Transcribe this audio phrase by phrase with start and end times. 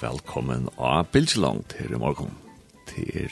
[0.00, 2.30] velkommen av Bilgelong til i morgen.
[2.88, 3.28] Til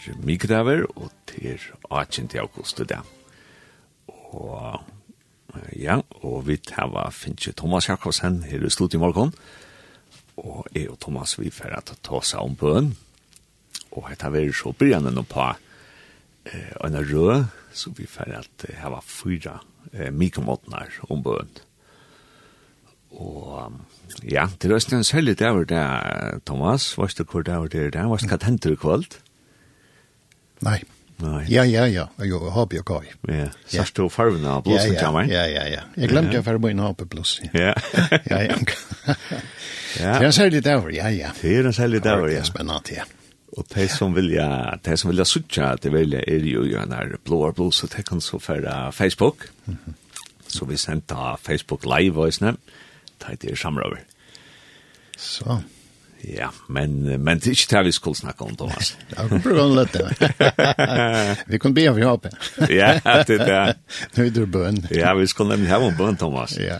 [0.53, 2.29] er og til 18.
[2.43, 3.07] august i dag.
[4.37, 4.82] Og
[5.72, 9.32] ja, og vi tar finnes Thomas Jakobsen her i slutt i morgen.
[10.36, 12.93] Og jeg og Thomas vi får at ta seg om bøen.
[13.96, 15.49] Og jeg tar vel så begynner på
[16.44, 21.49] eh, en rød, så vi får at jeg har fyra eh, mikromåtene om bøen.
[23.11, 23.72] Og
[24.25, 25.82] Ja, det er en særlig dag det
[26.46, 26.93] Thomas.
[26.96, 28.07] Hva er det hvor dag det er det?
[28.07, 29.21] Hva er det hva henter du kvalt?
[30.64, 30.80] Nei.
[31.18, 31.44] Nei.
[31.50, 32.05] Ja, ja, ja.
[32.22, 33.08] Jo, har og kaj.
[33.27, 35.27] Ja, sørst du farven av blåsen kommer?
[35.27, 35.83] Ja, ja, ja.
[35.98, 37.41] Jeg glemte jeg farven inn hobby blås.
[37.50, 37.72] Ja.
[38.30, 38.55] Ja, ja.
[38.55, 41.33] Det er en særlig dag, ja, ja.
[41.42, 42.36] Det er en særlig dag, ja.
[42.36, 43.06] Det er spennende, ja.
[43.58, 44.46] Og de som vilja,
[44.84, 48.05] de som vilja sutja, de vilja er jo jo en her blåar blås, og de
[48.06, 49.48] kan så færa Facebook.
[50.48, 52.55] Så vi sendte Facebook live, og jeg
[53.19, 53.98] det er samrøver.
[55.19, 55.61] Så.
[56.24, 58.97] Ja, men men det er ikke det vi skulle snakke om Thomas.
[59.11, 60.08] Jag kommer prova lite.
[61.46, 62.20] vi kan be om vi har
[62.69, 63.74] ja, det är
[64.16, 64.86] Nu det bøn.
[64.91, 66.58] Ja, vi skulle nemlig ha en bön Thomas.
[66.58, 66.78] Ja.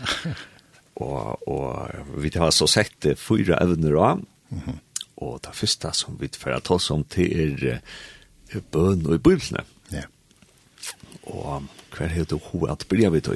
[0.95, 4.79] Og, og vi har så sett fyra evner av, Mhm.
[5.19, 7.79] Det første som vi för att ta som till
[8.49, 9.63] är bön og i bibeln.
[9.91, 10.01] Ja.
[11.23, 13.33] Och kvar heter hur at bli vi då?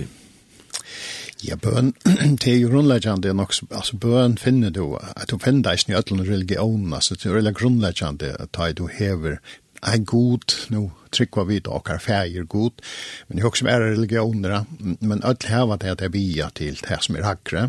[1.44, 1.92] Ja, bøn,
[2.40, 6.24] det er jo grunnleggjande nok, altså bøn finner du, at du finner deg i ødelen
[6.28, 9.42] religion, altså det er veldig grunnleggjande at du hever
[9.84, 12.80] en god, nå trykker vi da, og er god,
[13.28, 17.02] men det er også mer religioner, men ødel hever det at jeg er til det
[17.04, 17.66] som er hakre,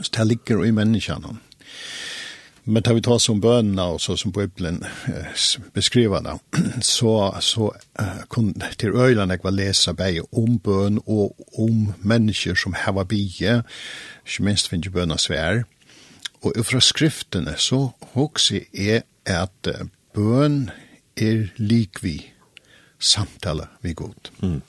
[0.00, 1.38] så det ligger jo i menneskene.
[2.66, 4.80] Men tar vi ta som bønene og så som Bibelen
[5.74, 6.34] beskriver det,
[6.82, 7.70] så, så
[8.28, 13.60] kun til øyene jeg var lese bare om bøn og om mennesker som hava bie,
[14.26, 15.62] ikke minst finner bønene svær.
[16.42, 19.70] Og fra skriftene så hokser jeg at
[20.14, 20.70] bøn
[21.16, 22.35] er likvig
[22.98, 24.30] samtale vi god.
[24.42, 24.60] Mm.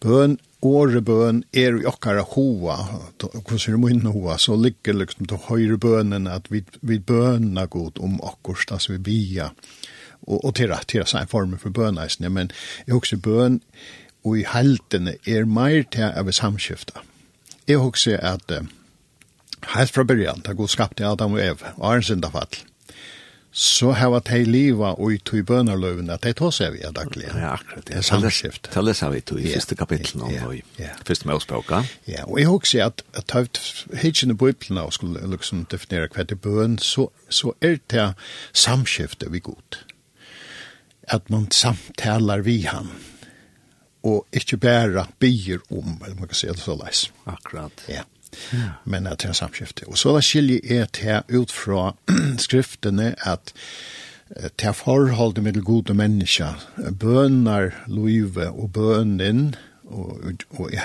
[0.00, 2.76] Bøn, åre bøn, er jo okkara hoa,
[3.20, 8.00] hvordan er min hoa, så ligger liksom til høyre bønen at vi, vi bøna god
[8.02, 9.50] om okkurs, altså vi bia,
[10.26, 12.50] og, og til rett, til rett, til formen for bøneisene, men
[12.86, 13.60] jeg husker bøn,
[14.26, 17.04] og i heltene er meir til av samskifta.
[17.66, 18.66] Jeg husker at, uh,
[19.74, 22.58] helt fra byrjan, da god skapte Adam og Eve, og er en syndafall,
[23.56, 26.92] så har at hei liva og i tog bønerløven at hei tås seg vi er
[26.92, 27.24] daglig.
[27.30, 27.86] Ja, akkurat.
[27.88, 28.68] Det er samskift.
[28.74, 31.80] Det leser vi tog i første kapitlen om og i første målspråka.
[32.04, 33.60] Ja, og jeg husker at at høyt
[33.96, 38.10] hitjen i bøyplene og skulle liksom definere hva til bøn, så, så er det
[38.52, 39.80] samskiftet vi god.
[41.08, 42.92] At man samtaler vi han
[44.04, 47.06] og ikke bare bier om, eller man kan si det så leis.
[47.24, 47.86] Akkurat.
[47.88, 48.04] Ja.
[48.84, 49.88] Men at det er samskifte.
[49.88, 51.92] Og så da skiljer jeg til ut fra
[52.46, 53.54] skriftene at
[54.58, 56.58] til forholdet med gode mennesker,
[56.98, 59.54] bønner, løyve og bønnen,
[59.84, 60.82] og, og og ja,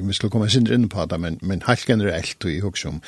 [0.00, 3.02] vi skulle komme sin inn på det, men, men helt generelt, og jeg husker om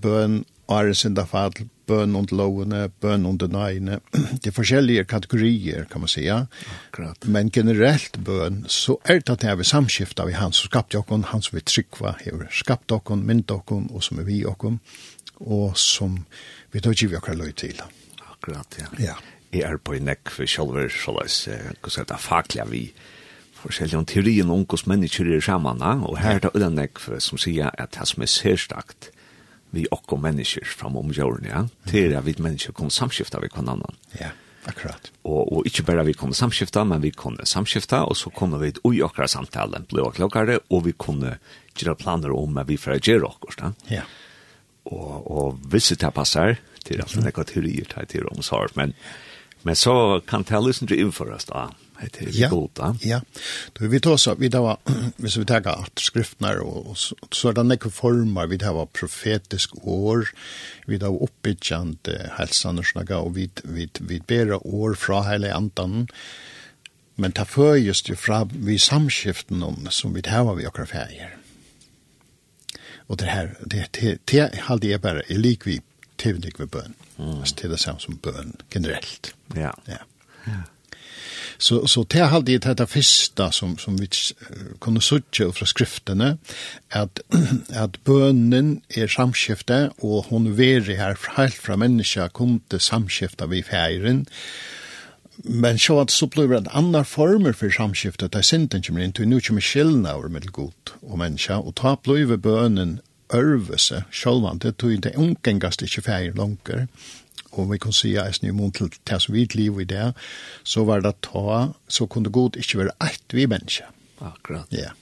[0.00, 4.00] bøn, og er sinda fadl, bøn under lovene, bøn under nøyene.
[4.42, 6.46] Det er forskjellige kategorier, kan man säga.
[6.88, 7.26] Akkurat.
[7.26, 10.98] Men generelt bøn, så er det at det er vi samskiftet vi han som skapte
[10.98, 14.80] okken, han som vi trykva, hever skapt okken, mynd okken, og som er vi okken,
[15.40, 16.24] og som
[16.72, 17.82] vi tar vi okker løy til.
[18.30, 18.90] Akkurat, ja.
[18.98, 19.16] Ja.
[19.52, 22.86] Jeg er på en nekk for sjølver, så la oss, hva skal det faglige vi,
[23.62, 27.38] forskjellige om teorien om hvordan mennesker er sammen, og her er det en nekk som
[27.38, 29.11] sier at det som er særstakt,
[29.72, 31.64] vi okko mennesker fram om jorden, ja.
[31.88, 33.96] Til at vi mennesker kom samskifta vi kvann annan.
[34.18, 34.30] Ja,
[34.68, 35.08] akkurat.
[35.24, 38.74] Og, og ikke bare vi kom samskifta, men vi kunne samskifta, og så kunne vi
[38.84, 41.38] ui okra samtalen, ble okklokkare, og vi kunne
[41.72, 43.72] gjøre planer om at vi får gjøre okkur, ja?
[44.00, 44.04] Ja.
[44.92, 48.92] Og, og hvis det passar, til at det er nekka teorier til om sår, men,
[49.62, 51.70] men så kan det liksom til innføres da,
[52.02, 52.96] heter det ja, goda.
[53.00, 53.20] Ja,
[53.72, 54.76] då vi tar så, vi tar,
[55.16, 58.86] hvis vi tar att skriftene, och, och så, så är det nekve former, vi tar
[58.86, 60.28] profetisk år,
[60.86, 62.82] vi tar oppbyggjende helsene,
[63.14, 66.08] och vi, vi, vi ber år fra hela andan,
[67.14, 71.36] men ta för just ju fra vi samskiften om, som vi tar vi och färger
[73.12, 75.80] och det här, det, det, det, det, det er bare, er lik vi,
[76.16, 76.94] tevnik ved bøn.
[77.18, 77.42] Mm.
[77.42, 79.34] Det är det samme som bön generellt.
[79.54, 79.74] Ja.
[79.84, 79.98] Ja.
[80.44, 80.62] ja.
[81.62, 84.08] Så, så det hade det detta första som, som vi
[84.80, 86.38] kunde söka från skrifterna
[86.88, 87.20] att
[87.74, 93.62] att bönen är samskifte, och hon veri här helt från människa kom til samskifte vi
[93.62, 94.26] färgen.
[95.36, 99.12] men så att så blir det andra former för samskifte, det er sinten kommer inn
[99.12, 103.00] til, nå kommer skillnad över med god och människa och ta blir bönen
[103.34, 106.86] ørvese, sjølvan, det tog det ungengast ikke feir langer,
[107.52, 110.12] og vi kan si eisen i mån til det som vi liv i det,
[110.64, 113.84] så var det ta, så kunne god ikke være eit vi menneske.
[114.20, 114.72] Akkurat.
[114.72, 114.94] Ja.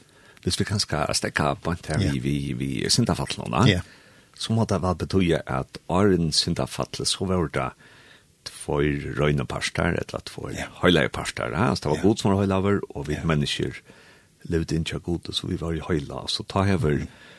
[0.42, 2.14] Hvis vi kan skal stekke på en term yeah.
[2.14, 3.82] vi, vi vi syndafallene, yeah.
[4.38, 7.70] så må det vel bety at åren syndafalle, så var det
[8.44, 8.80] två
[9.16, 10.68] röjna parstar, eller två yeah.
[10.82, 11.10] höjla ja?
[11.76, 12.06] så det var yeah.
[12.06, 13.26] god som var höjlaver og vi yeah.
[13.26, 13.82] mennesker
[14.42, 16.26] levde inn til god så vi var i höjla.
[16.26, 16.90] Så ta hever...
[16.90, 17.29] mm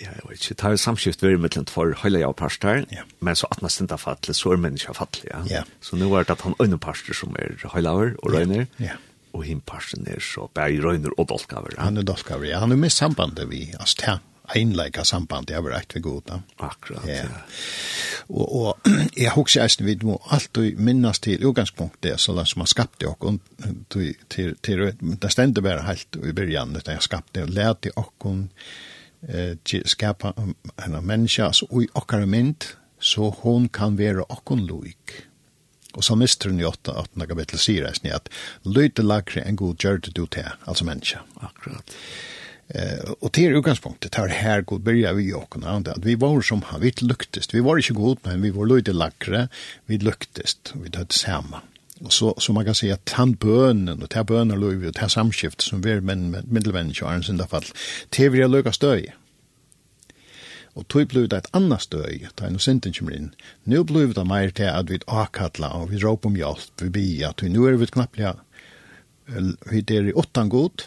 [0.00, 3.04] ja, jeg vet ikke, det har samskift vært mittelen for høyla jeg og parster, ja.
[3.24, 5.42] men så at man stinda fattelig, så er mennesker fattelig, ja.
[5.50, 5.64] ja.
[5.80, 8.92] Så nå er det at han øyne parster som er høyla og røyner, ja.
[8.92, 8.96] ja.
[9.32, 11.76] og him parsten er så bare røyner og dolkaver.
[11.76, 11.88] Ja.
[11.88, 12.62] Han er dolkaver, ja.
[12.64, 14.18] Han er med sambandet vi, altså det
[14.54, 16.40] einleika samband jeg var rett ved god da.
[16.62, 17.24] Akkurat, ja.
[17.24, 17.44] ja.
[18.28, 18.90] Og, og
[19.24, 23.40] jeg husker eisen vi må alltid minnes til utgangspunktet så langt som han skapte og
[23.92, 24.84] til, til, til,
[25.22, 28.46] det stendte bare helt i byrjan, det jeg skapte og lærte okken
[29.28, 35.22] eh, skapa en menneske, altså i okkar mynd, så hon kan være okkon loik.
[35.96, 37.26] Og så mister hun i 8, 8.
[37.28, 38.28] kapittel sier jeg at
[38.64, 41.22] løyte lagre en god gjør det du til, altså menneske.
[41.40, 41.94] Akkurat.
[42.68, 46.82] Eh, og til utgangspunktet tar her god byrja vi åkken at vi var som han,
[46.82, 49.46] vi luktest, vi var ikke god, men vi var løyte lagre,
[49.86, 51.62] vi luktest, vi dødde sammen
[52.08, 55.60] så, så man kan säga att han bönen och ta bönen lov och ta samskift
[55.60, 57.64] som vi men, men, middelmänniska är en synda fall
[58.10, 59.14] till vi lukka stöj
[60.76, 63.30] og tog blivit et annet støy, da en synden kommer inn.
[63.64, 67.32] Nå blivit det mer til at vi akkatla, og vi råp om hjelp, vi bia,
[67.32, 68.34] til nå er vi knapliga
[69.26, 70.84] vi er i åttan god,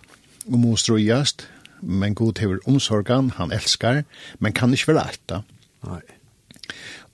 [0.47, 1.47] og må strøyast,
[1.81, 4.03] men god hever omsorgan, han elskar,
[4.39, 5.41] men kan ikke være alt da.
[5.87, 6.01] Nei.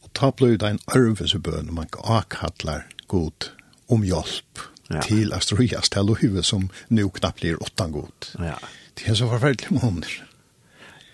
[0.04, 3.50] Og ta blivit det en arvesebøn, man akkatlar god
[3.92, 5.02] om hjelp ja.
[5.06, 8.32] til Astorias til Lohive som nå knappt blir åttan god.
[8.40, 8.58] Ja.
[8.96, 10.22] Det er så forferdelig måneder.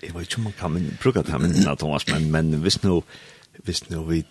[0.01, 3.01] Jeg vet ikke om man kan bruke det her minnene, Thomas, men, men hvis nå
[3.65, 4.23] hvis nå vi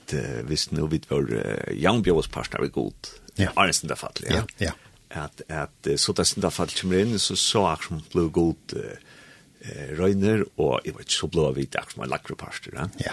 [0.48, 2.02] hvis nå vi var uh, Young
[2.32, 3.10] partner vi god.
[3.38, 3.50] Ja.
[3.56, 4.34] er det där fall, ja.
[4.34, 4.44] Ja.
[4.58, 4.72] ja.
[5.08, 10.44] at att så det sin fall kommer inn så så action blue god eh Reiner
[10.56, 12.88] och i vart så blå vi där som lakre pastor, ja.
[12.98, 13.12] Ja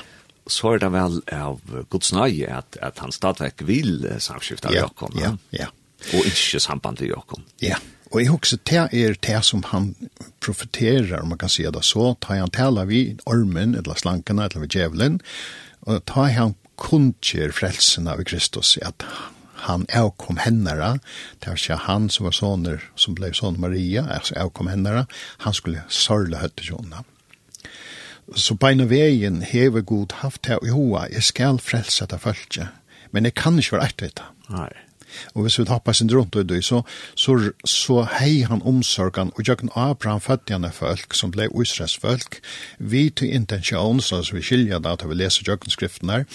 [0.51, 1.59] så er det vel av
[1.91, 5.17] Guds nøye at, at han stadigvæk vil samskifte av Jakob.
[5.19, 5.69] Ja, ja.
[6.13, 7.41] Og ikke samband til Jakob.
[7.63, 7.79] Ja,
[8.11, 9.89] og jeg husker det er det som han
[10.43, 14.63] profeterer, om man kan si det så, tar han tala vi ormen, eller slankene, eller
[14.63, 15.19] vi djevelen,
[15.87, 19.03] og tar han kunnskjer frelsen av Kristus, at
[19.67, 20.99] han avkom hennara,
[21.41, 25.07] det var ikke han som var soner, som ble son Maria, altså avkom hennara,
[25.43, 27.03] han skulle sørle høttesjonene.
[27.03, 27.16] Mm
[28.35, 32.67] Så beina veien hever god haft her i hoa, jeg skal frelse det følge,
[33.11, 34.27] men jeg kan ikke være etter det.
[34.51, 34.73] Nei.
[35.35, 36.81] Og hvis vi tappar sin rundt og døy, så,
[37.15, 42.39] så, så hei han omsorgan, og jøkken Abraham fattigane folk, som blei Israels folk,
[42.77, 46.27] vi til intensjon, så vi skilja da, til vi leser jøkken skriften her,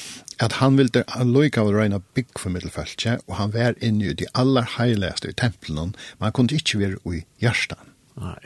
[0.43, 4.31] at han ville loika av røyna bygg for middelfølge, og han var inne i de
[4.35, 7.93] aller heiligste i tempelen, men han kunne ikke være i hjertan.
[8.21, 8.41] Nei.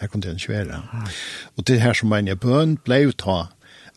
[0.00, 0.82] Her kunne det ikke være.
[1.56, 3.38] Og det her som mener bøn ble jo ta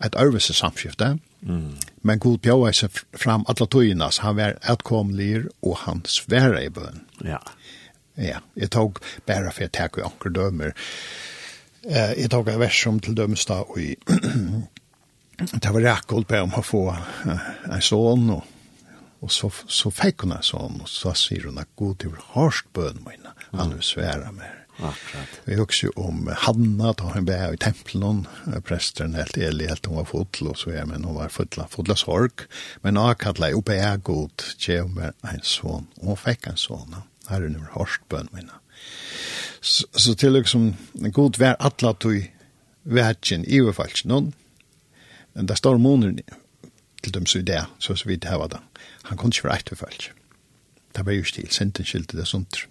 [0.05, 1.77] et øvelse samskifte, mm.
[2.01, 6.69] men Gud bjøy seg fram alle togene, så han var etkomlig, og han svære i
[6.73, 7.03] bøn.
[7.25, 7.41] Ja.
[8.17, 10.73] Ja, jeg tog bare for jeg tar og anker dømer.
[11.85, 13.95] Eh, jeg tog en vers som til dømes da, og i
[15.41, 18.43] det var rekord på om å få en sånn, og
[19.21, 22.55] Og så, så fikk hun en sånn, og så sier hun at god, det var
[22.73, 24.60] bøn mine, han vil svære mer.
[24.81, 25.35] Akkurat.
[25.45, 28.23] Vi husker jo om Hanna, da hun ble i tempelen,
[28.65, 31.97] presteren helt ærlig, helt hun var fotl, og så er men hun var fotla, fotla
[31.99, 32.47] sorg.
[32.81, 36.99] Men hun kallet oppe jeg god, tjev med en son, og hun fikk en son.
[37.29, 38.57] Her er nummer hårstbøn mine.
[39.61, 40.71] Så, så til liksom,
[41.13, 42.17] god vær atla tog
[42.83, 44.31] verken i overfalsk noen,
[45.37, 46.23] men det står måneder
[47.03, 48.59] til dem så i det, så så vidt her var det.
[49.09, 50.11] Han kunne ikke være etterfalsk.
[50.91, 52.65] Det var just til, senten skilte det sånt.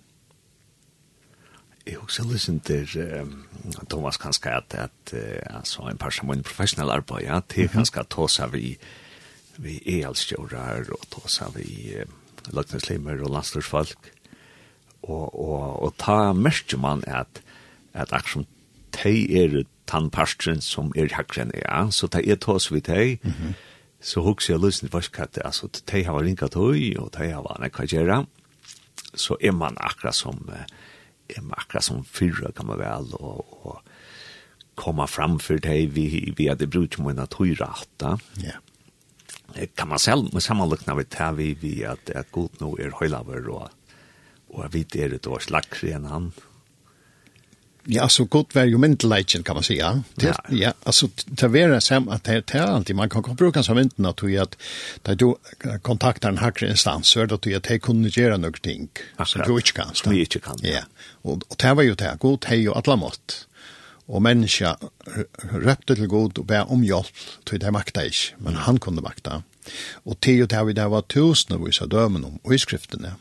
[1.87, 2.89] Jeg husker listen til
[3.23, 3.47] um,
[3.89, 7.71] Thomas kanskje at, at uh, altså, en par som er en professionell arbeid, ja, til
[7.73, 8.75] kanskje ta seg vi,
[9.57, 12.13] vi elskjører og ta seg vi uh,
[12.53, 14.13] løgneslimer og landstorsfolk.
[15.09, 17.41] Og, og, og ta mest man at,
[17.97, 18.47] at akkurat som
[19.01, 23.59] de er tannparstren som er hakkren, ja, så ta er seg vi de, mm
[24.01, 27.75] så husker jeg listen til forskjell, altså, de har ringet høy, og de har vært
[27.77, 28.23] hva gjøre,
[29.13, 30.41] så er man akkurat som...
[30.49, 30.65] Uh,
[31.37, 33.81] er akkurat som fyrre kan man vel, og, og
[34.81, 38.19] komma framför det vi vi hadde brukt med att hyra åtta.
[38.35, 39.67] Ja.
[39.75, 43.49] Kan man selv, med sammanlikna vi tar vi vi att at god nå er høylaver,
[43.49, 43.69] og,
[44.49, 46.33] og vi det et års slags enn han
[47.85, 50.03] Ja, så gott var ju myndelagen kan man säga.
[50.15, 50.35] Det, ja.
[50.49, 54.23] ja, alltså det var sam att det är alltid man kan bruka som mynden att
[54.23, 54.57] ju att
[55.03, 55.35] där du
[55.83, 58.89] kontaktar en högre instans så att du att kunde göra något ting.
[59.27, 59.87] Så du inte kan.
[60.05, 60.57] Du inte kan.
[60.63, 60.81] Ja.
[61.23, 63.47] Och, och det var ju det gott hej och alla mått.
[64.07, 64.77] Och människa
[65.53, 67.07] röpte till god och bär om hjälp
[67.45, 69.43] till det makta ich, men han kunde makta.
[69.93, 73.17] Och det ju det vi där var tusen av vissa dömen om och i skrifterna.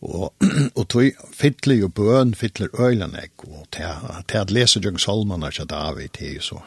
[0.00, 0.32] Og,
[0.78, 5.64] og tog fytler jo bøn, fytler øylen ek, og til at lese Jørgen Solman er
[5.68, 6.60] David, det er jo så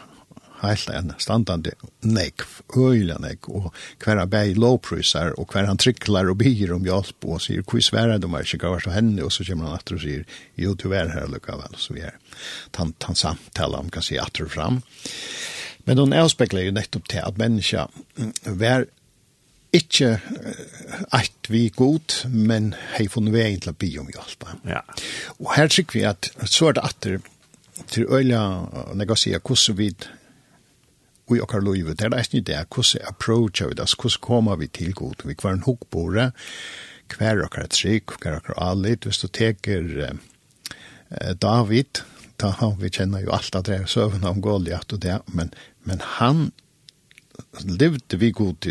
[0.63, 1.73] helt en standande
[2.07, 2.45] nek,
[2.77, 3.73] øylen ek, og
[4.03, 7.83] hver han bæg lovpryser, og hver han tryklar og byr om hjelp, og sier, hvor
[7.83, 10.25] svære de er ikke hva som henne, og så kommer han atter og sier,
[10.59, 12.19] jo, du er her lukkavel, så vi er
[12.75, 14.81] tan, tan samtala om kan si atter fram.
[15.83, 17.89] Men hon avspekler jo nettopp til at menneska
[18.47, 18.87] vær
[19.73, 20.17] ikke
[21.17, 24.45] at vi er god, men hei funnet veien til å bli om hjelp.
[24.69, 24.83] Ja.
[25.39, 27.17] Og her sikker vi at så er det atter
[27.89, 28.43] til øyla,
[28.93, 29.89] når jeg sier hvordan vi
[31.33, 34.93] i okkar loivet, det er ikke det, hvordan approacher vi det, hvordan kommer vi til
[34.93, 36.29] god, vi kvar en hukkbore,
[37.13, 42.03] hver okkar trygg, hver okkar alit, hvis du teker eh, David,
[42.41, 45.53] da han, vi kjenner jo alt at det er søvn om Goliath og det, men,
[45.87, 46.51] men han
[47.63, 48.65] levde vi god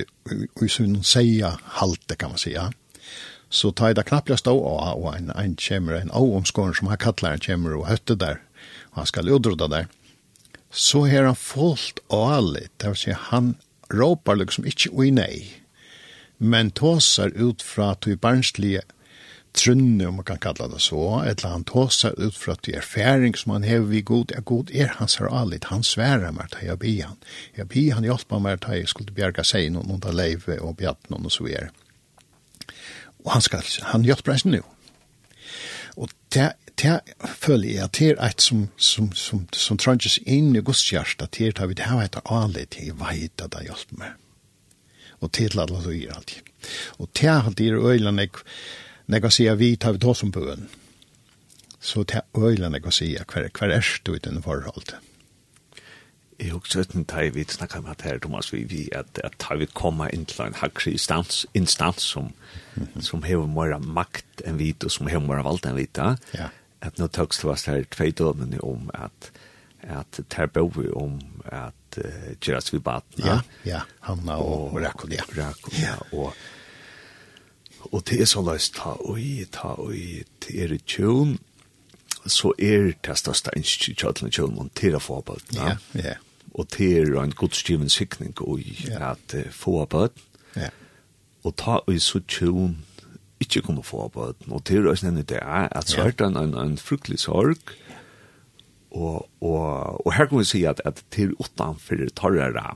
[0.62, 2.73] i sin seia halte, kan man säga.
[3.49, 6.99] Så tar jag det knappt stå av och en, en kjemmer, en avomskåren som han
[6.99, 8.40] kallar en kjemmer og høtte där.
[8.92, 9.87] og han ska utrodda där.
[10.71, 12.78] Så her han fullt och alligt.
[12.78, 13.54] Det vil si han
[13.90, 15.62] råpar liksom inte ui nei,
[16.37, 18.81] Men tåsar ut från att vi barnsliga
[19.52, 22.87] trunne, om man kan kalla det så, eller han tåsar ut fra at det er
[22.87, 26.50] færing som han hever vi god, er god er hans her allit, han sværa meg
[26.52, 27.18] til jeg bi han.
[27.56, 31.11] Jeg bi han hjelpa meg til jeg skulle bjerga seg noen noen leive og bjatt
[31.12, 31.71] noen og så er.
[33.25, 34.62] Og han skal, han hjelpa meg nu.
[36.00, 40.54] Og det, det føler jeg at det er et som, som, som, som trønges inn
[40.56, 44.16] i gudstjärsta, det er at vi har et allit, jeg vet at det hjelpa meg.
[45.23, 46.49] Og til at det gjør alltid.
[46.99, 48.32] Og til alle de øyne jeg
[49.12, 50.69] Når jeg sier vi tar vi ta som bøen,
[51.83, 54.95] så til øyne jeg sier hver, hver er du i denne forholdet.
[56.38, 59.37] Jeg har husker en tag vi snakker om at her, Thomas, vi, vi at, at
[59.38, 62.33] tar vi komme inn til en hakre instans, instans som,
[62.75, 63.00] mm -hmm.
[63.00, 65.88] som har mer makt enn vi, og som har mer valgt enn vi,
[66.35, 66.49] ja.
[66.81, 69.31] at nå tøks det var her tvei dømene om at
[69.83, 72.04] at ter bor vi om at uh,
[72.40, 73.26] Gerard Svibatna.
[73.26, 75.23] Ja, ja, Hanna og, og Rakul, ja.
[75.37, 75.97] Rakul, ja.
[76.12, 76.35] Og,
[77.91, 81.39] Og det er så løs, ta oi, ta oi, til er tjøn,
[82.27, 85.57] så er det største ønske kjøtlen tjøn, og til det er forberedt.
[85.57, 86.15] Ja, ja.
[86.55, 90.21] Og til er en godstiven sikning i at forberedt.
[90.57, 90.69] Ja.
[91.43, 92.79] Og ta oi så tjøn,
[93.43, 94.47] ikke kunne forberedt.
[94.49, 97.19] Og det er også nemlig det er, at så er det en, en, en fruktelig
[97.19, 97.75] sorg,
[98.93, 102.75] og, og, og her kan vi si at, at til utenfor torrere,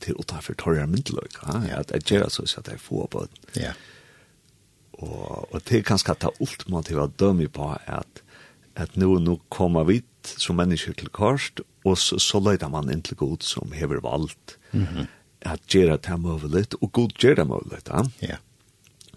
[0.00, 3.60] til utenfor torrere myndeløk, ja, at jeg gjør så at jeg får på det.
[3.60, 3.62] Ja.
[3.62, 3.74] Yeah.
[4.98, 8.22] Og, og det er kanskje at det er ultimativa dømme på at,
[8.76, 13.04] at nå, nå kommer vi som mennesker til korset, og så, så løyder man inn
[13.06, 15.06] til god som hever valgt mm -hmm.
[15.40, 17.78] at gjøre det mulig, og god gjør det mulig.
[17.88, 18.02] Ja.
[18.22, 18.36] ja.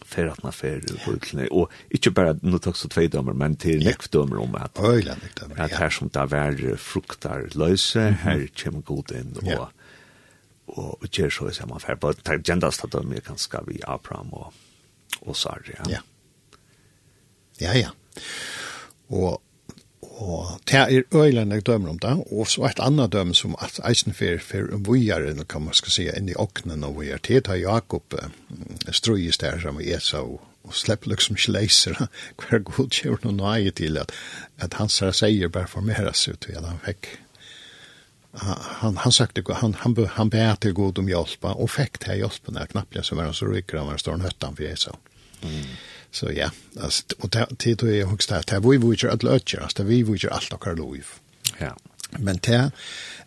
[0.05, 3.83] For at man fer utlene, og ikke bare nå takk så tvei dømmer, men til
[3.83, 3.89] ja.
[3.89, 5.63] nekv dømmer om at, Øyla, dømmer, ja.
[5.63, 8.29] at her som det er fruktar løse, mm -hmm.
[8.29, 9.59] her kommer god inn, og, ja.
[9.59, 9.69] og,
[10.67, 14.33] og, og gjør så, så man fer, på, det gendast at dømmer kanskje vi Abraham
[14.33, 14.53] og
[15.21, 15.87] og Sarri, ja.
[15.91, 16.01] Ja,
[17.61, 17.77] ja.
[17.79, 17.89] ja.
[19.11, 19.41] Og,
[20.01, 23.79] og det er øyland jeg dømer om det, og så et annet døm som at
[23.87, 27.59] eisen for, for vujere, kan man skal si, inn i åknen og vujere, det tar
[27.59, 28.15] Jakob
[28.91, 31.97] strøyes der som Esa og og slipper liksom ikke leiser
[32.39, 34.11] hver god kjør noe nøye til at,
[34.61, 37.09] at hans her seier bare formera seg til at han fikk
[38.33, 42.53] han han sökte han han han ber till god om hjälp och fick det hjälpen
[42.53, 44.97] där knappt så var han så rycker han var står nöttan för så.
[45.41, 45.65] Mm.
[46.11, 49.73] Så ja, alltså och det tror jag högst att det vi vill att lära oss,
[49.73, 50.97] det vi vill allt och lov.
[51.57, 51.77] Ja.
[52.19, 52.71] Men det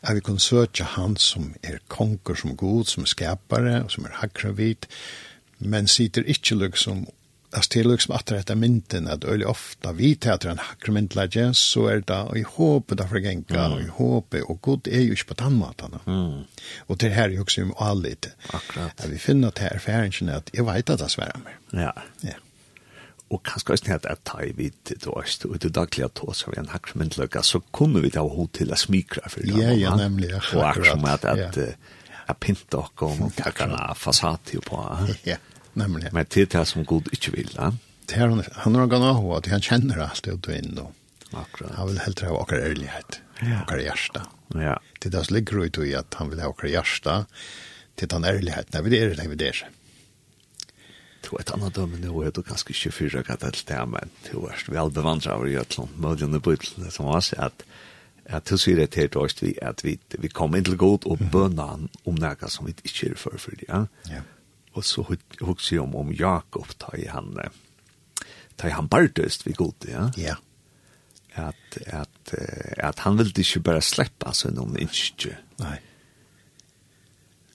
[0.02, 4.04] er vi kan søke han som er konkur som god, som er skapare, och som
[4.04, 4.86] er hakravit,
[5.58, 7.06] men sitter ikke liksom
[7.54, 11.86] det til liksom at det er mynden at øyelig ofta vi teater en hakrumyndlege, så
[11.92, 13.74] er det i håpet av forgenka, mm.
[13.74, 16.00] og i håpet, og god er jo ikke på tannmatene.
[16.06, 16.40] Mm.
[16.88, 18.30] Og det her er jo også om allit.
[18.50, 18.96] Akkurat.
[18.98, 21.60] At vi finner til erfaringen at jeg vet at det sverre meg.
[21.72, 21.92] Ja.
[22.24, 22.40] Ja.
[23.32, 26.44] Og kanskje også nett at ta i vidt til oss, og til daglig at oss
[26.46, 29.54] har en hakrumyndlege, så kunne vi ta hod til å smikra for det.
[29.58, 30.30] Ja, ja, nemlig.
[30.34, 31.48] Ja, og akkurat som at, at, ja.
[31.48, 34.84] at, at, at pinta og kakana fasati på.
[35.08, 35.42] Ja, ja
[35.74, 36.12] nemlig.
[36.12, 37.72] Men det är det som Gud ikke vil, Ja?
[38.06, 40.78] Det er han han har gått av at han kjenner alt ut och in.
[40.78, 40.92] Och
[41.32, 41.74] Akkurat.
[41.74, 43.62] Han vil helt ha åker ærlighet, Ja.
[43.62, 44.26] Åker hjärsta.
[44.54, 44.78] Ja.
[45.00, 47.26] Det er det som ligger ut i at han vil ha åker hjärsta.
[47.96, 49.68] til den ærligheten, Vi er det, vi är
[51.24, 54.54] tror ett annat dømme nu är det kanske 24 katt til det men det var
[54.68, 56.56] väl bevandra över i ett land möjligen på
[56.90, 57.64] som var så at
[58.26, 61.18] att du sier det til oss vi at vi vi kom kommer inte god och
[61.18, 63.86] han om noe som vi ikke er for, for det ja
[64.74, 67.38] Och så hugsi om om Jakob ta i han
[68.56, 70.10] ta i han bartest vi god ja.
[70.16, 70.36] Ja.
[71.34, 72.34] at att
[72.78, 75.36] at han ville inte bara släppa så någon inte.
[75.56, 75.82] Nej.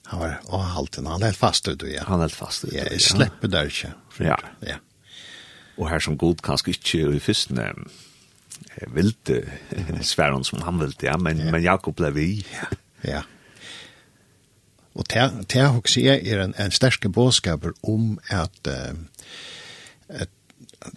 [0.04, 2.02] Han var och halten han helt fast du ja.
[2.06, 2.64] Han helt fast.
[2.72, 3.92] Ja, jag släpper där inte.
[4.18, 4.40] Ja.
[4.60, 4.76] Ja.
[5.76, 7.88] Och här som god kanskje inte i första nämn
[8.86, 9.52] vilte
[10.02, 12.46] svärn som han vilte ja men men Jakob blev vi.
[12.52, 12.76] Ja.
[13.00, 13.22] Ja
[15.00, 18.98] og det jeg også er en, en sterske bådskaper om at, uh,
[20.08, 20.28] at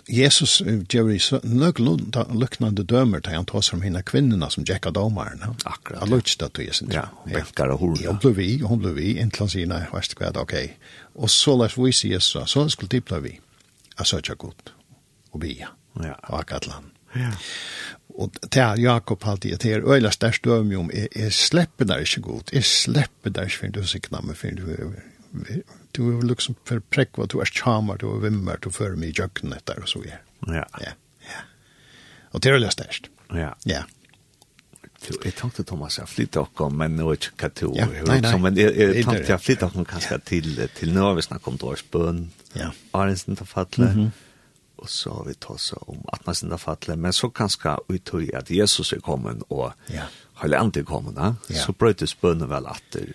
[0.10, 1.20] Jesus gjør i
[2.40, 5.44] løknande dømer til han tar som henne kvinnerna som Jekka domaren.
[5.66, 6.00] Akkurat.
[6.00, 6.94] Han løkst det til Jesus.
[6.94, 8.12] Ja, og belkar og hurra.
[8.12, 10.56] Hun ble vi, og hun ble vi, inntil han sier, nei, vet du hva ok.
[11.16, 13.34] Og så lær vi sier Jesus, så skulle de ble vi.
[13.98, 14.74] Jeg søkja godt,
[15.32, 16.92] og vi, ja, og akkurat land.
[17.16, 17.32] Ja.
[18.14, 22.06] Og er Jakob alltid, jeg til, og ellers der støv om, jeg, jeg slipper deg
[22.06, 24.94] ikke godt, jeg slipper deg ikke for du sikna meg, for du,
[25.98, 29.24] du er liksom for prekk, du er kjammer, du er vimmer, du fører meg i
[29.24, 30.22] jøkken etter, og så er.
[30.46, 30.68] Ja.
[30.84, 30.94] Ja.
[31.26, 31.42] ja.
[32.34, 33.10] Og det er øyla størst.
[33.34, 33.54] Ja.
[33.66, 33.84] Ja.
[35.04, 38.22] Du, jeg tenkte Thomas, jeg flyttet dere, men nå er ikke hva du ja, nei,
[38.24, 38.38] nei.
[38.40, 41.74] men jeg, jeg tenkte jeg flyttet dere kanskje til, til nå, hvis jeg kom til
[41.74, 42.22] årsbøn,
[42.56, 42.70] ja.
[42.96, 44.23] Arensen til Fatle, mm
[44.84, 48.52] og så har vi tås om at man sinne fattelig, men så kanskje uttøy at
[48.52, 50.10] Jesus er kommet, og ja.
[50.44, 51.20] hele andre er kommet,
[51.50, 51.64] ja.
[51.64, 53.12] så brøytes bønnen vel atter.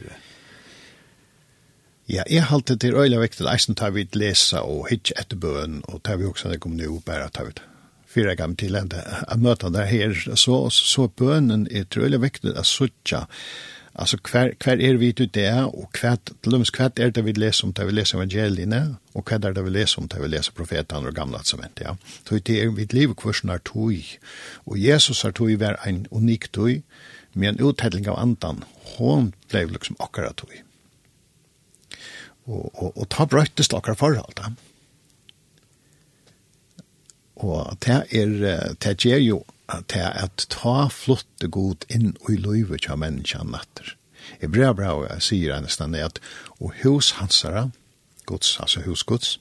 [2.09, 6.01] Ja, jeg halte til øyla vektig, eisen tar vi lesa og hitje etter bøen, og
[6.03, 7.67] tar vi også det kommer nå, bare tar vi det
[8.09, 12.67] fyra gamla till ända att möta där här så så bönen är tröjligt viktigt at
[12.67, 13.27] suttja,
[13.99, 17.33] Altså, hver, hver er vi til det, og hver, til løms, hver er det vi
[17.33, 20.31] leser om det vi leser evangeliene, og hver er det vi leser om det vi
[20.31, 21.95] leser profetene og gamle testamentet, ja.
[22.29, 24.15] Så det er mitt liv, hvordan er tog,
[24.67, 26.79] og Jesus er tog hver en unik tog,
[27.35, 28.63] med en uttelling av andan,
[28.95, 30.55] hon ble liksom akkurat tog.
[32.47, 34.55] Og, og, og ta brøttes til akkurat forhold, da.
[37.39, 39.45] Og det er, det gjør jo
[39.89, 43.95] til at ta flotte god inn og i løyve til menneskene natter.
[44.43, 46.21] I bra bra sier han nesten at
[46.59, 47.69] og hus hansara,
[48.27, 49.39] gods, altså hos gods,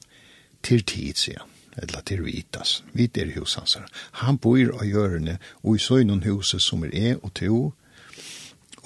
[0.64, 1.50] til tid, sier han,
[1.82, 3.88] eller til vitas, vit er hos hansara.
[4.24, 7.60] Han bor av hjørne og i søgnon huset som er e og to,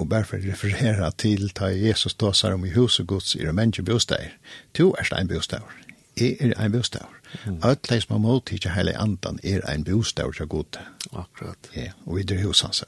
[0.02, 4.34] og derfor referera til ta Jesus tåsar om i huset gods i det menneske bostad.
[4.74, 5.62] To er stein bostad,
[6.20, 7.10] jeg er ein bostaur.
[7.46, 7.60] Mm.
[7.64, 10.80] Alt leis har mot til hele andan er ein bostaur til god.
[11.14, 11.72] Akkurat.
[11.76, 12.84] Ja, og vi det hos hans.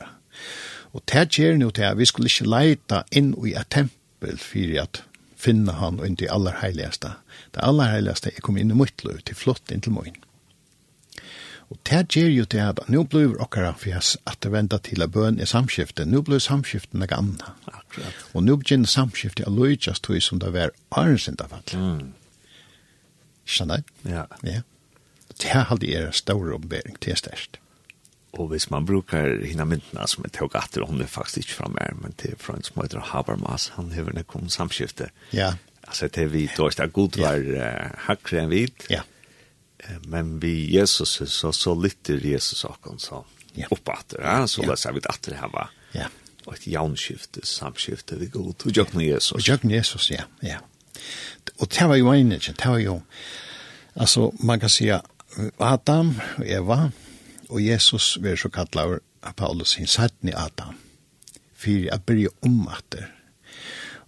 [0.94, 4.76] Og det gjør nå til at vi skulle ikke leita inn i et tempel for
[4.82, 5.04] at
[5.44, 7.16] finne han og inn til aller heiligeste.
[7.56, 10.22] Det aller heiligeste er kommet inn i mitt liv, til flott inn til morgen.
[11.74, 15.12] Og det gjør jo til at nå blir okkara fjes at det venda til at
[15.12, 16.06] bøn er samskiftet.
[16.08, 17.46] Nå blir samskiftet noe annet.
[17.72, 18.20] Akkurat.
[18.34, 21.26] Og nå begynner samskiftet å løytjast tog som det var arens.
[21.74, 22.12] Mm.
[23.46, 24.10] Skjønner du?
[24.10, 24.26] Ja.
[24.48, 24.62] Ja.
[25.34, 27.60] Det er alltid er stor ombering til størst.
[28.34, 31.70] Og hvis man brukar hina myndene som er tog atter hun er faktisk ikke fra
[31.70, 35.12] mer, men til fra en som heter Habermas, han hever nek om samskifte.
[35.34, 35.54] Ja.
[35.84, 37.68] Altså det vi dårst er det god var ja.
[37.70, 38.88] uh, hakre enn vid.
[38.90, 39.04] Ja.
[40.08, 43.68] Men vi Jesus så, så lytter Jesus åkken så ja.
[43.70, 44.24] opp oppatter.
[44.24, 44.48] Ja.
[44.48, 44.72] Så ja.
[44.72, 45.74] leser vi atter her var.
[45.94, 46.10] Ja.
[46.48, 48.66] Og et jaunskifte, samskifte vi god.
[48.66, 49.32] Og jøkken Jesus.
[49.38, 50.26] Og jøkken Jesus, ja.
[50.44, 50.60] Ja.
[51.60, 53.02] Og det var jo en ikke, det var jo,
[53.96, 54.90] altså man kan si
[55.60, 56.80] Adam og Eva
[57.50, 60.76] og Jesus var så kallet av Paulus sin sattni Adam
[61.64, 63.10] for jeg blir om atter.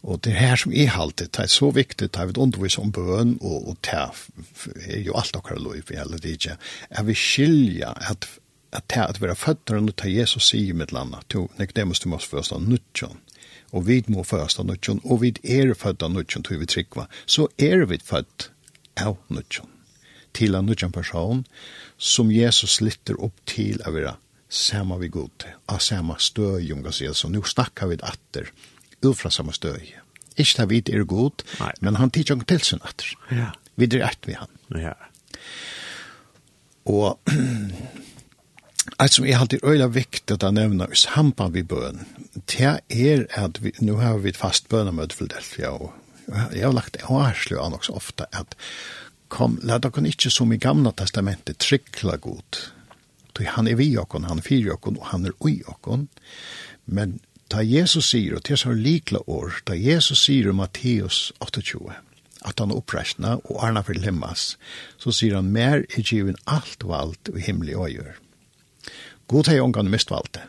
[0.05, 2.91] Og det her som er alltid, det er så viktig, det er vi undervis om
[2.93, 6.57] bøn, og, og det er jo alt dere lov i hele det ikke,
[6.89, 8.29] at vi skilja at
[8.75, 12.33] at det at være født når ta Jesus sier med landa, to nekdemus du måste
[12.33, 13.21] først av nutjon,
[13.71, 17.07] og vi må først av nødtjen, og vi er født av nødtjen, tror vi trykva,
[17.25, 18.49] så er vi født
[19.01, 19.71] av nødtjen.
[20.35, 21.45] Til av nødtjen person,
[21.97, 24.15] som Jesus litter opp til av vera,
[24.49, 28.51] samma vi god til, av samma støy, unga sier, så nå snakker vi atter,
[29.05, 29.95] ufra samma støy.
[30.35, 31.71] Ikke da vi er god, Nei.
[31.81, 33.15] men han tidsjong til sin atter.
[33.31, 33.53] Ja.
[33.75, 34.51] Vi er ett vi han.
[34.75, 34.95] Ja.
[36.85, 37.19] Og
[38.97, 42.03] Alt som er alltid øyla viktig å nevna i samband vi bøn,
[42.53, 45.93] det er at vi, nu har vi et fast bønamøte for Delfia, og
[46.53, 48.53] jeg har lagt årslig an også ofte at
[49.33, 52.59] kom, la dere ikke som i gamla testamentet trykla god,
[53.33, 56.07] tog han er vi okon, han er fyri okon, og han er ui okon,
[56.85, 57.19] men
[57.49, 61.97] ta Jesus sier, og til så likla år, ta Jesus sier i Matteus 28,
[62.45, 64.53] at han opprestna og arna for limmas,
[65.01, 68.21] så sier han, mer er givin alt vald i himmelig og gjør.
[69.27, 70.43] God hei ungan mist valde.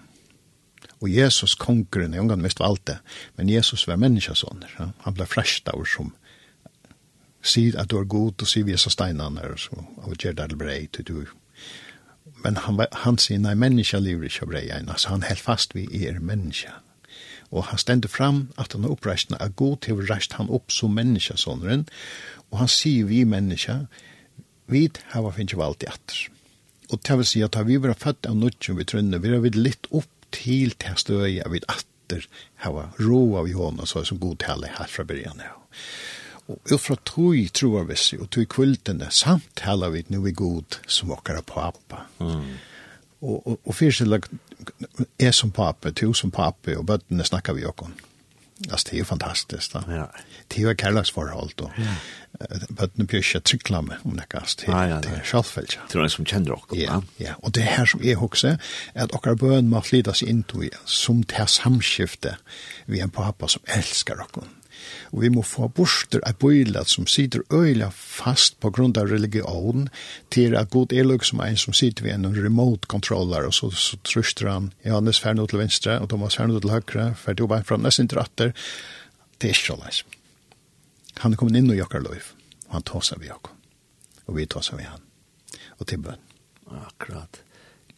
[1.00, 2.98] Og Jesus kongren er ungan mist valde.
[3.36, 4.76] Men Jesus var menneskjasåner.
[4.78, 4.90] Ja?
[5.04, 6.12] Han ble frashta av som
[7.46, 10.58] sier at du er god, og sier vi er så steinene, og gjør det til
[10.58, 11.20] brei, til du.
[12.42, 15.86] Men han, han sier, nei, menneske lever ikke av brei, altså han held fast vi
[16.02, 16.72] er menneske.
[17.54, 20.96] Og han stender fram at han er oppreistende, at god har reist han opp som
[20.98, 21.86] menneske sånneren,
[22.50, 23.84] og han sier vi menneske,
[24.66, 26.26] vi har finnst jo alltid atter.
[26.92, 29.58] Og det vil si at vi var født av nødtjen vi trønner, vi har vært
[29.58, 32.26] litt opp til til støy, vi atter
[32.62, 35.42] hava ro av Johanna, så som god tale her fra byrjan.
[36.46, 40.34] Og ut fra tog tror vi seg, og tog kvultene, samt taler vi nu i
[40.34, 42.04] god som åker på appa.
[42.22, 42.52] Mm.
[43.26, 47.96] Og, og, og fyrst er som pape, to som pape, og bøttene snakker vi åkken.
[47.96, 48.15] Mm.
[48.70, 49.72] Alltså det är fantastiskt.
[49.72, 49.82] Då.
[49.88, 50.12] Ja.
[50.48, 51.70] Det är kärleksförhåll då.
[52.68, 54.58] But nu blir jag tryckla med om det kast.
[54.66, 55.78] Det är självfällt.
[55.92, 56.76] Det är en som känner också.
[56.76, 57.34] Ja, ja.
[57.38, 58.58] Och det här som är också
[58.94, 62.36] att åkar bön må flytas in till som det här samskifte
[62.84, 64.44] vi en pappa som älskar oss.
[65.12, 69.88] Og vi må få borster av bøylet som sitter øyla fast på grunn av religion
[70.34, 73.96] til at god er som en som sitter ved en remote controller og så, så
[74.04, 77.82] truster han Johannes Fernod til venstre og Thomas Fernod til høyre for det var fram
[77.82, 78.52] nesten til atter
[79.38, 80.14] det er ikke sånn
[81.22, 82.34] han er kommet inn og jokker løyf
[82.68, 83.52] og han tar seg ved jokker
[84.26, 85.02] og vi tar seg ved han
[85.78, 86.22] og til bøn.
[86.66, 87.42] Akkurat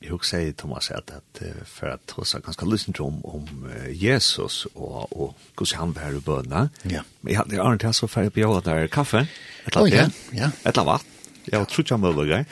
[0.00, 3.48] jeg också säger Thomas at, at uh, for at hos er ganske lyssna om om
[3.66, 6.68] uh, Jesus og, og hvordan han var i bønene.
[6.84, 7.02] Ja.
[7.20, 9.18] Men jeg jag hade inte så färg på jag där kaffe.
[9.18, 9.28] Et
[9.66, 9.96] Ett latte.
[9.96, 10.50] Ja, ja.
[10.64, 11.06] eller annet.
[11.44, 12.44] Jag tror ikke han vill det.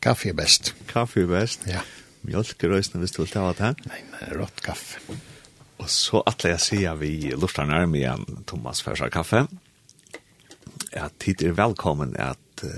[0.00, 0.74] Kaffe er best.
[0.86, 1.60] Kaffe er best.
[1.66, 1.80] Ja.
[2.22, 3.74] Mjølk är røysene hvis du vil ta att här.
[3.84, 5.00] Nej, men rått kaffe.
[5.76, 9.46] Og så att jag säger vi luftar nærmere igjen Thomas färsar kaffe.
[10.92, 12.68] Ja, tid er velkommen at uh,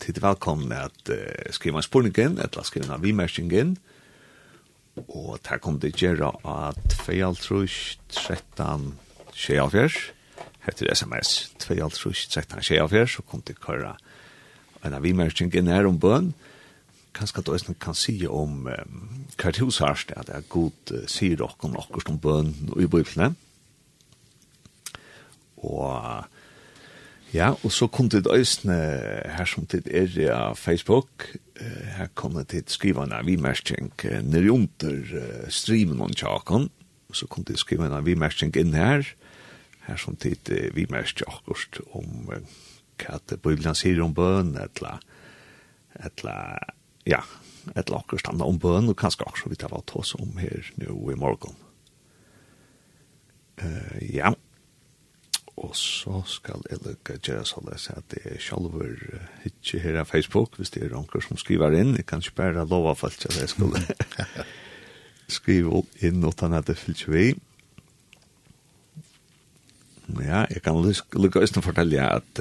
[0.00, 1.16] tid er velkomne at uh,
[1.54, 3.76] skriva en spurning spurningen, eller skriva en vimerskingen,
[5.08, 8.94] og der kom det gjerra at 2.3.13.24,
[9.36, 10.16] 13
[10.66, 13.96] heter sms, 2.3.13.24, så kom det køyra
[14.84, 16.32] en av inn her om bøn,
[17.16, 20.92] kanskje at også kan si om um, hva det hos herst, at det er god
[20.94, 23.34] uh, sier dere om akkurat om bøn og i bøyplene,
[25.60, 26.39] og uh,
[27.30, 28.76] Ja, og så kom det øyne
[29.30, 31.28] her som tid er av Facebook.
[31.96, 33.92] Her kom det til skrivene av vimerskjeng
[34.26, 36.66] nere under streamen om tjaken.
[37.10, 39.06] Og så kom det skrivene av vimerskjeng inn her.
[39.86, 42.26] Her som tid vimerskjeng akkurat om
[43.00, 44.98] hva det Bibelen sier om bøn, etla,
[46.02, 46.34] etla,
[47.08, 47.22] ja,
[47.78, 50.98] etla akkurat standa om bøn, og kanskje akkurat vi tar hva tås om her nå
[51.14, 51.54] i morgen.
[53.60, 54.49] Uh, ja, ja
[55.60, 58.94] Og så skal jeg lukke gjøre så det at det er sjalver
[59.44, 61.96] ikke her av Facebook, hvis det er noen som skriver inn.
[61.98, 63.82] Jeg kan ikke bare lova folk at jeg skulle
[65.40, 67.26] skrive inn og ta ned det fyllt vi.
[70.24, 72.40] Ja, jeg kan lukke oss til å fortelle at,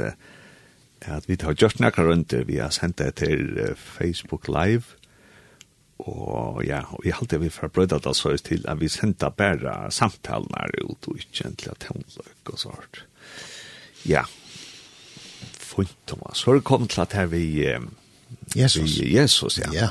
[1.03, 2.47] at vi har gjort nærkere rundt det.
[2.47, 4.95] Vi har sendt det til Facebook Live.
[5.99, 9.91] Og ja, og jeg halte vi fra brøyda da så til at vi sendte bare
[9.91, 13.03] samtalene ut og ikke egentlig at hun løk og sånt.
[14.05, 14.23] Ja.
[15.59, 16.43] Fint, Thomas.
[16.43, 17.65] Hør kommet til at her vi...
[17.65, 17.81] Eh,
[18.55, 18.99] Jesus.
[18.99, 19.71] Vi, Jesus, ja.
[19.73, 19.89] Ja.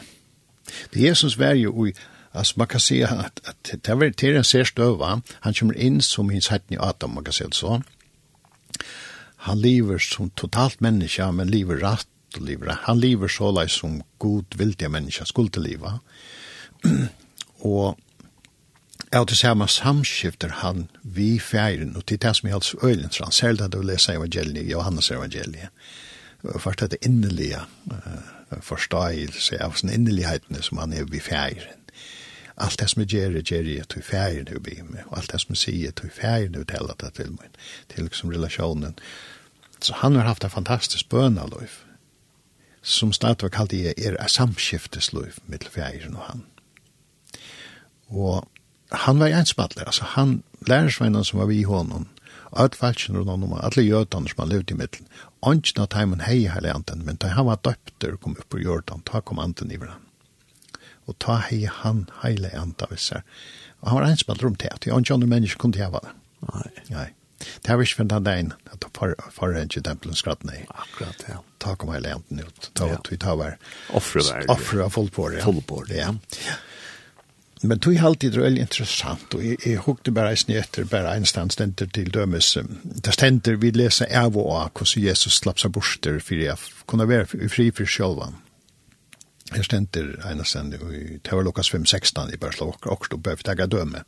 [0.95, 1.93] Det Jesus var jo i...
[2.35, 5.21] Altså, man kan si at, at det var til en ser va?
[5.41, 7.81] Han kommer inn som hins hette i Adam, man kan si det så.
[9.37, 12.77] Han lever som totalt menneske, men lever rett og lever.
[12.83, 15.99] Han lever så som god vildige menneske skulle leva.
[17.59, 17.99] och
[19.13, 23.25] av det samme samskifter han vi færen, og til det som er altså øyelig, så
[23.25, 25.69] han særlig hadde å lese evangeliet, Johannes evangeliet,
[26.59, 31.75] for dette innelige uh, forståelse av sånne innelighetene som han er vi færen.
[32.59, 35.41] Alt det som er gjerrig, gjerrig er til færen er vi med, og alt det
[35.41, 38.99] som er sier til færen er til det til meg, til liksom relasjonen.
[39.81, 41.85] Så han har haft en fantastisk bønaløyf,
[42.83, 46.45] som stedet var kalt i er samskiftesløyf mittel færen og han.
[48.09, 48.49] Og
[48.91, 52.09] han var ensmattlig, altså han lærersvennen som var vi i hånden,
[52.51, 55.09] og alt falskjen rundt om, alle jødene som han levde i middelen,
[55.45, 59.05] åndsna taimen hei hele anten, men da han var døpter og kom upp på jordan,
[59.05, 60.05] ta kom anten i hverandre.
[61.09, 63.23] Og ta hei han heile anta vissar.
[63.81, 66.15] Og han var ensmattlig om det, at åndsna andre mennesker kunne hava det.
[66.49, 66.71] Nei.
[66.91, 67.07] Nei.
[67.39, 68.89] Det var ikke for den dagen at det
[69.39, 70.65] var ikke tempelen skratt ned.
[70.75, 71.39] Akkurat, ja.
[71.63, 72.71] Ta kom hele enten ut.
[72.75, 72.99] Ta Ja.
[73.11, 73.59] vi ta var
[73.95, 74.49] offre der.
[74.51, 75.43] Offre av fullt på det.
[75.45, 76.15] Folk på det, ja.
[76.47, 76.57] Ja.
[77.61, 81.27] Men tog halt det är intressant och jag, jag hukte bara i etter bara en
[81.27, 82.59] ständer till dömes.
[82.83, 87.27] Det ständer vi läser av och av Jesus slapp sig bort för jag kunde vara
[87.27, 88.33] fri för själva.
[89.51, 94.03] Här ständer ena ständer i Lukas 5.16 i Börslåk och då behöver jag döme.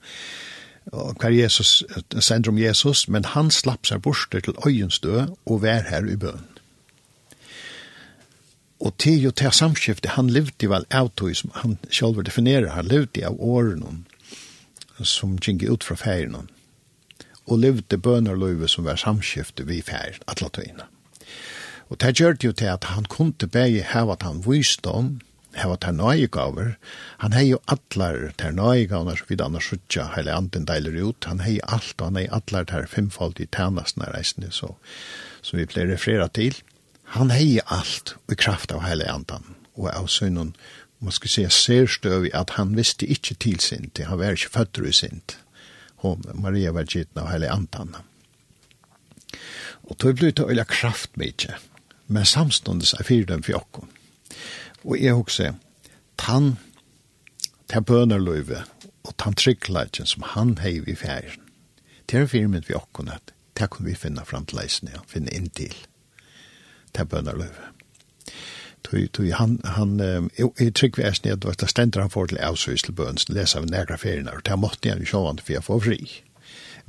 [0.84, 1.84] Och kvar Jesus,
[2.18, 6.16] ständer om Jesus, men han slapp sig bort till öjens dö och var här i
[6.16, 6.49] bön.
[8.80, 12.88] Og til jo til samskiftet, han levde vel av tog som han selv definerer, han
[12.88, 14.00] levde av årene
[15.04, 16.48] som gikk ut fra ferien.
[17.46, 20.88] Og levde bønerløyve som var samskiftet vi ferien, alle togene.
[21.90, 25.18] Og det gjør det jo til at han kunne begge hava at han visdom,
[25.58, 26.76] hava at han nøyegaver.
[27.24, 31.26] Han hei jo atler til nøyegavene så vidt annars suttja hele anden deiler ut.
[31.26, 34.76] Han hei alt, og han hei atler til femfaldig tjenestene reisende, så,
[35.42, 36.62] som vi pleier referere til
[37.10, 40.54] han hei alt i kraft av hele andan, og av synden,
[41.00, 44.86] man skal se særstøv i at han visste ikke til sint, han var ikke føtter
[44.86, 45.38] i sint,
[46.06, 47.96] og Maria var gitt av hele andan.
[49.88, 51.56] Og tog ble til å øyla kraft mykje,
[52.06, 53.88] men samståndes er fyrir dem for.
[54.84, 55.54] Og jeg hokse,
[56.20, 56.58] tann,
[57.68, 58.64] ta bønerløyve,
[59.02, 61.42] og tann tryggleitjen som han hei vi fjæren.
[62.06, 65.02] til er en firmynd vi okken at det kunne vi finne fram til leisen, ja,
[65.06, 65.74] finne inn til
[66.96, 67.70] til bønnerløyve.
[68.90, 70.00] Tui, han, han,
[70.38, 73.60] jeg trygg vi eisen i at det stender han får til avsøys til bøns, lesa
[73.60, 75.98] av negra ferina, og det måtte han jo sjåan for jeg får fri.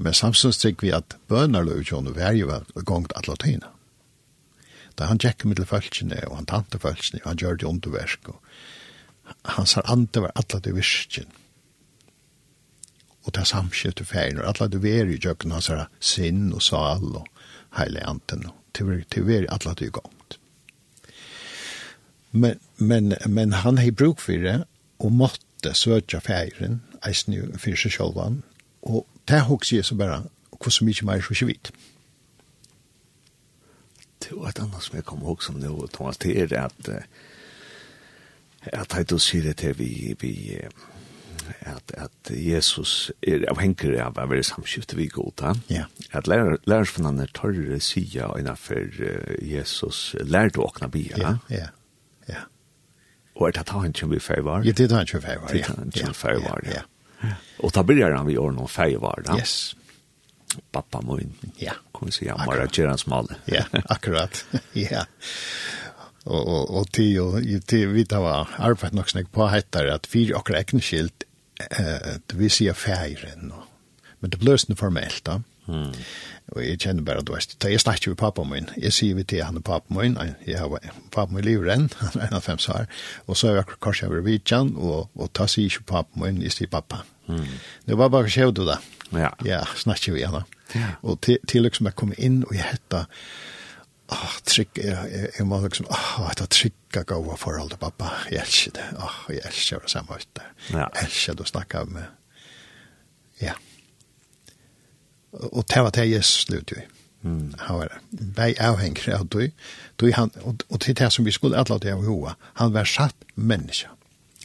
[0.01, 2.49] Men samstunds trygg vi at bønnerløyve sjåan var jo
[2.87, 3.69] gongt atla tøyna.
[4.97, 9.45] Da han tjekk mittel følsene, og han tante følsene, og han gjør det underverk, og
[9.57, 11.29] han sar ante var atla til virkjen.
[13.21, 17.05] Og det samskiftet ferien, og atla til veri i jøkken, han sar sinn og sal
[17.21, 17.29] og
[17.77, 20.39] heile anten og til til ver alla til gongt.
[22.31, 24.63] Men men men han har bruk for det
[24.99, 28.43] og måtte søkja feiren eisini for seg sjølvan
[28.81, 30.23] og det hugsi er så bara
[30.61, 31.71] hvordan mykje mer så vidt.
[34.21, 36.89] Det var et annet som jeg kom ihåg som nå, Thomas, det er at
[38.61, 40.59] at jeg då sier det til vi, vi
[41.67, 45.33] at, at Jesus er avhengig av å være samskiftet vi god.
[45.41, 45.53] da.
[45.71, 45.85] Ja.
[46.11, 48.89] At lærersfunnene tørre sida innenfor
[49.41, 51.17] Jesus lærte å åkne bia.
[51.17, 51.67] Ja, ja,
[52.29, 52.45] ja.
[53.35, 54.65] Og er det ta han som vi feivar?
[54.67, 55.53] Ja, det tar han som feivar, ja.
[55.53, 56.85] Det tar han som feivar, ja.
[57.61, 59.37] Og da begynner han vi år noen feivar, da.
[59.37, 59.75] Yes.
[60.75, 61.31] Pappa min.
[61.61, 61.77] Ja.
[61.95, 63.39] Kan vi si, han bare gjør hans male.
[63.51, 64.43] Ja, akkurat.
[64.75, 65.05] Ja
[66.25, 70.35] og og og til, og vi vita var arbeitt nok snakk på heitar at fyr
[70.37, 71.25] akkurat egna skilt
[71.69, 73.51] eh, vi sier feiren,
[74.21, 75.39] men det blir sånn formelt da.
[75.69, 75.91] Mm.
[76.51, 79.43] Og jeg kjenner bare du vet, jeg snakker jo pappa min, jeg sier vi til
[79.45, 80.73] han er pappa min, jeg har
[81.13, 82.89] pappa min liv renn, han er en av fem svar,
[83.27, 86.41] og så er jeg akkurat kanskje over vidtjen, og, og ta sier ikke pappa min,
[86.43, 87.03] jeg sier pappa.
[87.31, 87.45] Mm.
[87.87, 88.81] Det var bare skjøv du da.
[89.15, 89.31] Ja.
[89.47, 90.43] Ja, snakker vi igjen da.
[90.75, 90.89] Ja.
[91.03, 93.05] Og til, til liksom jeg kom inn og jeg hette,
[94.11, 97.81] ah, trygg, jeg, jeg, jeg må liksom, ah, det er trygg å gå forhold til
[97.81, 101.51] pappa, jeg elsker det, ah, jeg elsker det samme ut det, jeg elsker det å
[101.51, 102.09] snakke med,
[103.41, 103.53] ja.
[105.31, 106.81] Og det var det jeg slutt jo.
[107.21, 107.53] Mm.
[107.67, 109.51] Han var bäj avhengig av du.
[109.95, 112.33] Du han og, og til det som vi skulle alla det av hoa.
[112.57, 113.87] Han var satt menneske,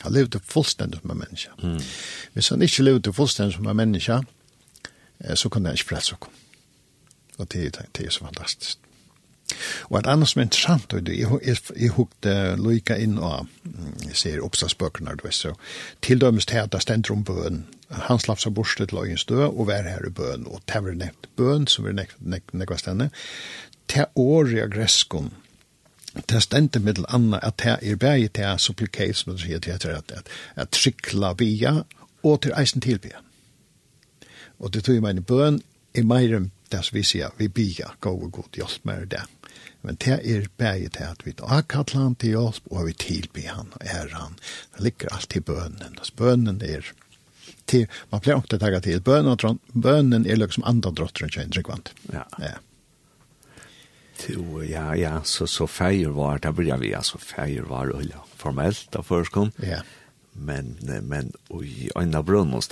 [0.04, 1.80] Han levde fullstendig som en menneske, Mm.
[2.32, 4.22] Hvis han ikke levde fullstendig som en människa
[5.34, 6.28] så kunne han ikke frelse oss.
[7.38, 8.78] Og det, det det er så fantastisk.
[9.90, 13.46] Og et annet som er interessant, og det jeg, jeg hukte loika inn og
[14.02, 15.54] jeg ser oppstadsbøkene, du vet, så
[16.02, 17.64] til dømes til at det stender om bøen.
[18.08, 20.98] Han slapp seg bort til lagens død og vær her i bøen, og det var
[20.98, 23.10] nekt bøen, som var nekt, nekt, nekt stende,
[23.86, 25.30] til året greskon,
[26.28, 29.70] det stendte middel anna at det er bæg til at supplicate, som det sier, til
[29.70, 31.82] at, at, at at trykla via,
[32.22, 33.20] og til eisen tilbya.
[34.58, 35.60] Og det tog jeg meg i bøen,
[35.94, 39.22] i meiren, det som vi sier, vi bia, gå og god, hjelp meg det.
[39.86, 43.74] Men det er bæget til at vi avkattler han til oss, og vi tilbyr han
[43.76, 44.38] og er han.
[44.74, 46.92] Det ligger alltid bønnen, og bønnen er
[47.70, 51.78] til, man pleier ikke å ta til, bønnen, bønnen er liksom andre drotteren kjenner, ikke
[51.78, 51.92] sant?
[52.10, 52.24] Ja.
[52.42, 52.56] ja.
[54.26, 58.88] Jo, ja, ja, så, så feir var, da blir vi, altså feir var, ja, formelt,
[58.90, 59.54] da først kom.
[59.62, 59.82] Ja.
[59.84, 59.94] Yeah
[60.38, 62.62] men men och i en av brunnen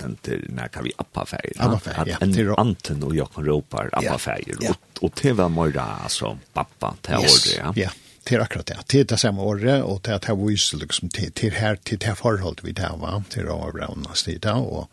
[0.49, 2.55] när kan vi appa färg appa ja.
[2.57, 7.57] Anten och jag kan ropa appa färg och och var mera alltså pappa till yes.
[7.57, 7.73] ja.
[7.75, 7.89] ja.
[8.23, 11.53] Till akkurat det till det samma året och till att ha vis liksom till till
[11.53, 13.23] här till det förhållet vi där va?
[13.29, 14.91] Till Abrahams tid och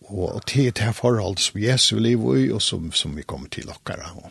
[0.00, 4.06] och till det förhållet som Jesus lever i och som som vi kommer till lockar
[4.14, 4.30] och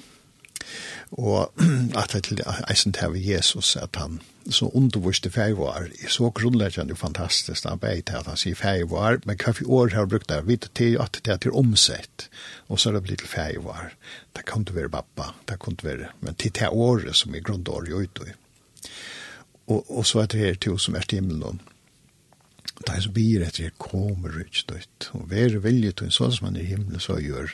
[1.10, 1.54] och
[1.94, 2.44] att det till
[2.76, 4.20] sånt här vid Jesus att han
[4.54, 9.54] så undervurste feivar, så grunnleggjande og fantastisk arbeid til at han sier feivar, men hva
[9.58, 12.28] for år har brukt det, vidt til at det er til omsett,
[12.70, 13.96] og så er det blitt til feivar.
[14.38, 17.46] Det kan ikke være pappa, det kan ikke være, men til det året som er
[17.46, 18.36] grunnåret og ute.
[19.66, 21.62] Og, og så er det her til som er til himmelen,
[22.76, 26.34] Det er så blir etter jeg kommer ut støtt, og være vilje til en sånn
[26.36, 27.54] som han i himmelen så gjør.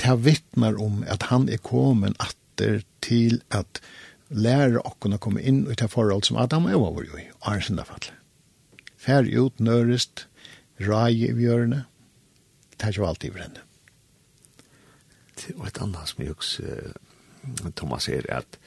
[0.00, 3.82] Det vittnar om at han er kommet atter til at
[4.28, 7.28] lære okken å komme inn i det forhold som Adam og Eva var jo i,
[7.40, 8.10] og er sinne fall.
[8.98, 10.26] Fær ut, nørest,
[10.84, 11.84] rai i bjørene,
[12.76, 13.64] det er ikke alltid brenne.
[15.56, 16.76] Og et annet som jeg også,
[17.78, 18.58] Thomas, er at,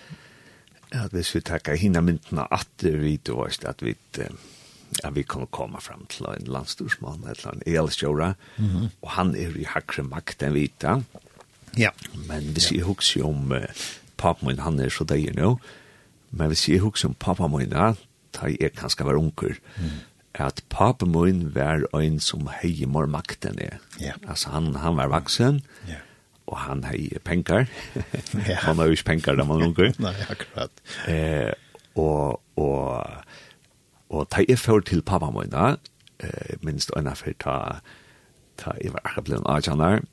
[0.95, 3.95] at hvis vi takker hinna myndene at vi då, at vi
[5.04, 8.89] at vi kan komme fram til en landstorsmann, eller en elstjåra mm -hmm.
[9.02, 11.02] og han er i hakre makt enn vita.
[11.78, 11.89] Ja.
[12.28, 12.78] Men hvis ja.
[12.78, 13.63] jeg husker om uh,
[14.22, 15.56] pappa min, han er så deg nå,
[16.32, 17.92] men hvis jeg husker om pappa min, ja,
[18.38, 19.98] da jeg kanskje var unker, mm.
[20.46, 23.82] at pappa min var en som hei mor makten er.
[24.00, 24.20] Yeah.
[24.28, 26.06] Altså han, han var vaksen, yeah.
[26.48, 27.68] og han hei penger.
[28.48, 28.62] yeah.
[28.66, 29.92] han har jo ikke penger da man unker.
[30.00, 30.86] Nei, akkurat.
[31.12, 31.52] Eh,
[32.00, 33.04] og, og,
[34.10, 35.76] og da jeg får til pappa min, da,
[36.24, 37.58] eh, minst en av ta,
[38.58, 40.08] ta, jeg var akkurat blevet en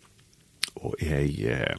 [0.79, 1.79] og jeg eh,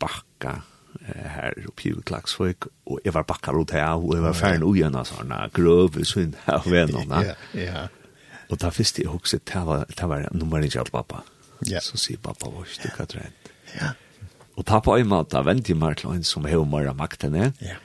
[0.00, 0.60] bakka
[1.06, 4.82] her oppi i Klagsvøk, og jeg var bakka rundt her, og jeg var ferdig ui
[4.84, 7.22] en sånne grøve i svinn av vennene.
[7.30, 7.86] Ja, ja.
[8.48, 11.22] Og da visste jeg også, det var, det var nummer ikke av pappa.
[11.68, 11.82] Ja.
[11.84, 13.50] Så sier pappa, hva er det hva trent?
[13.74, 13.92] Ja.
[14.58, 17.52] Og ta på en måte, vent i meg til en som har mer av er,
[17.60, 17.76] Ja.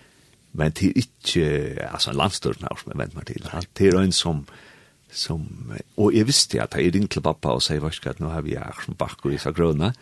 [0.54, 3.48] Men til ikke, altså en landstørsmål som jeg vent meg til.
[3.74, 4.73] Det er en som, ja
[5.14, 5.46] som
[5.98, 8.56] og jeg visste at jeg ringte til pappa og sier vars att nå har vi
[8.56, 9.94] her som back och så gröna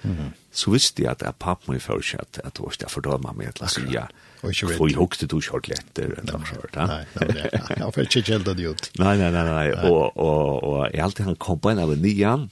[0.51, 3.53] så visste jeg at jeg pappa mig för sig at det var det för meg
[3.53, 4.07] til å si ja.
[4.43, 4.79] Og ikke vet.
[4.79, 8.45] och jeg hukte du kjørt letter eller så där nei, nej jag fick inte helt
[8.45, 8.91] det ut.
[8.99, 9.91] Nei, nei, nei, nei.
[9.91, 12.49] og, og, og jeg alltid han kom på en av nian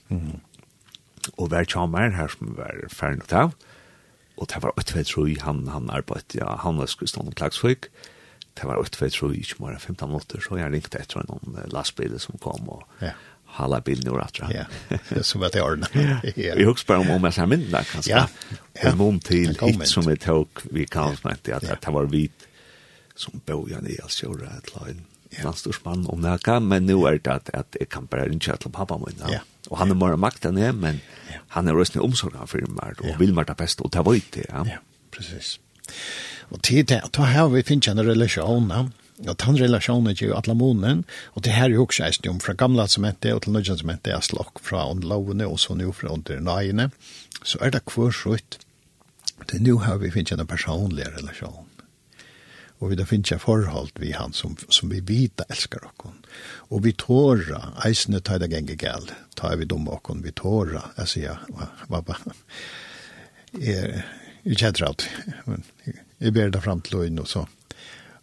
[1.38, 3.54] og hver charmer her som var ferdig nok av
[4.38, 7.32] og det var ett vet tror han han arbeidde ja han var skulle stå på
[7.32, 7.90] klaxvik
[8.60, 12.22] det var 8, 2, 3, ikke mer 15 minutter, så jeg ringte etter noen lastbiler
[12.22, 13.14] som kom og ja.
[13.58, 14.42] hala bilen i rett.
[14.52, 14.66] Ja,
[15.24, 16.04] så var det til
[16.46, 16.56] Ja.
[16.60, 18.16] Vi husker bare om om jeg ser min mindre, kanskje.
[18.16, 18.26] Ja.
[18.76, 18.92] ja.
[18.92, 22.50] En mån til hit som vi tok, vi kallet meg til at det var hvit
[23.20, 25.06] som bor i Alsjøra, et eller annet
[25.44, 28.72] landstorsmann om det kan, men nu er det at, at jeg kan bare ringe til
[28.74, 29.20] pappa min.
[29.30, 29.44] Ja.
[29.70, 31.02] Og han er mer makt enn jeg, men
[31.54, 34.40] han er røstende omsorgen for meg, og vil meg det beste, og det var ikke
[34.40, 34.48] det.
[34.50, 34.80] Ja, ja
[35.14, 35.60] precis.
[36.50, 38.72] Og til det, da har vi finnet en relasjon,
[39.28, 41.04] og den relasjonen er jo alle månen,
[41.36, 43.82] og det her er jo også eisen om fra gamle som heter, og til nødvendig
[43.82, 46.90] som heter, er slokk fra åndlovene, og så nå fra under nøyene,
[47.44, 48.60] så er det hver slutt.
[49.50, 51.68] Det nå har vi finnet en personlig relasjon.
[52.80, 56.16] Og vi da finnes jeg forhold vi han som, som vi vita elskar okkon.
[56.72, 61.12] Og vi tåra, eisene tar det genge gæl, tar vi dumme okkon, vi tåra, jeg
[61.14, 62.38] sier, hva, hva, hva,
[63.60, 64.00] jeg,
[64.46, 65.10] jeg kjenner alt,
[65.50, 65.68] men
[66.20, 67.46] jeg ber det fram til øyn og så.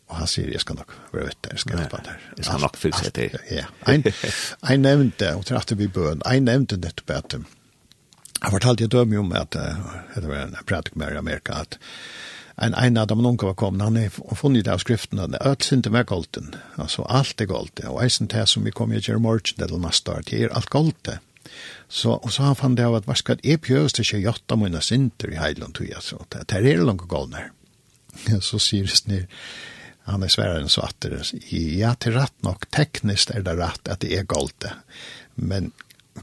[0.07, 2.27] Og han sier, jeg skal nok være vet jeg skal hjelpe der.
[2.37, 3.39] Jeg skal nok fylle seg til.
[3.51, 7.39] Ja, jeg nevnte, og til at vi bøn, jeg nevnte nettopp at
[8.37, 9.57] Jeg fortalte jeg døm jo om at,
[10.15, 11.79] det var en pratik med i Amerika, at
[12.63, 15.73] en en av dem noen var kommet, han har funnet det av skriften, at alt
[15.73, 19.65] ikke med golden, altså alt er golden, og eisen til som vi kommer til morgen
[19.65, 21.19] eller neste år, det er alt golden.
[21.89, 24.81] Så, og så han fann det av at, hva skal jeg pjøs til 28 måneder
[24.81, 27.51] sinter i Heilund, tog jeg, så det er langt golden her.
[28.41, 29.27] så sier det
[30.07, 34.01] han er svärare så att det ja till rätt nok, tekniskt är det rätt att
[34.01, 34.65] det är galet
[35.35, 35.73] men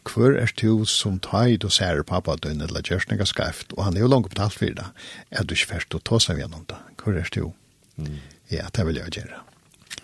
[0.01, 3.97] hver er du som tid og ser pappa den eller gjørs noe skreft, og han
[3.97, 4.85] er jo langt betalt for det
[5.31, 7.51] er du ikke først å ta seg gjennom det Hver er du
[8.49, 9.39] ja det vill jag gjøre.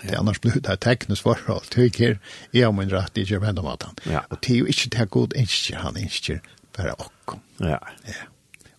[0.01, 1.63] Det annars blir det tekniskt förhåll.
[1.69, 2.19] Tycker
[2.51, 3.95] jeg om en rätt i Germanda matan.
[4.05, 4.21] Ja.
[4.29, 6.41] Og det er jo ikke det god inskjer han inskjer
[6.77, 7.35] bare och.
[7.57, 7.79] Ja.
[8.05, 8.13] ja.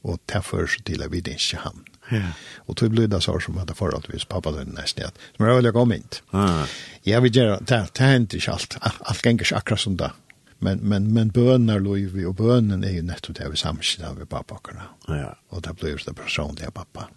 [0.03, 1.85] Och därför så til vi vi inskjer han.
[2.11, 2.33] Ja.
[2.67, 5.57] Og tog blir det så som at hade förhållvis pappa den nesten at som jag
[5.57, 5.95] ville komma
[6.31, 6.67] Ah.
[7.03, 7.21] Ja.
[7.21, 8.77] vi gjør det det hender ikke alt.
[8.81, 10.11] Alt ganger ikke akkurat som det.
[10.59, 14.29] Men men men bønner lov vi og bønnen er jo nettopp det vi samskida med
[14.29, 15.09] pappa akkurat.
[15.09, 15.35] Ja.
[15.51, 17.09] Og det blir det personlige av pappa.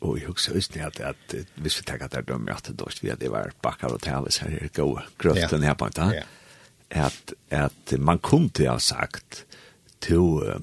[0.00, 2.66] Og Och jag också visste at, att hvis vi tenker at det er dømme at
[2.66, 6.14] det dårst vi at det var backar och tävlas här gode grøften her på det.
[6.14, 6.22] Ja.
[6.90, 9.45] At, at man kunne ha sagt
[10.08, 10.56] to uh,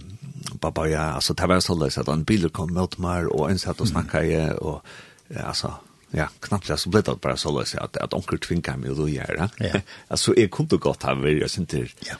[0.59, 3.59] pappa ja, alltså det var så lätt att en bil kom mot mig och en
[3.59, 4.57] satt och snackade mm.
[4.57, 4.85] och
[5.27, 5.73] ja, alltså
[6.11, 9.49] ja, knappt så blev det bara så lätt att att onkel tvingar mig då göra.
[9.57, 9.79] Ja.
[10.07, 11.87] alltså jag kunde gott ha varit jag synte.
[11.99, 12.15] Ja.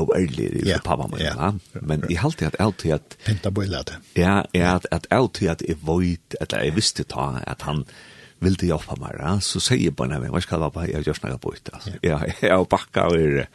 [0.00, 1.16] Och ärlig i pappa mamma.
[1.20, 1.54] Ja.
[1.72, 5.74] Men i halt att allt att penta det Ja, ja, att att allt att i
[5.80, 7.84] void att jag visste ta att han
[8.38, 9.16] vill det hjälpa mig.
[9.18, 9.40] Ja?
[9.40, 10.88] Så säger jag bara, vad ska jag vara?
[10.88, 11.68] Jag gör snäga på ut.
[11.72, 11.90] Alltså.
[12.00, 13.48] Ja, jag har backat och är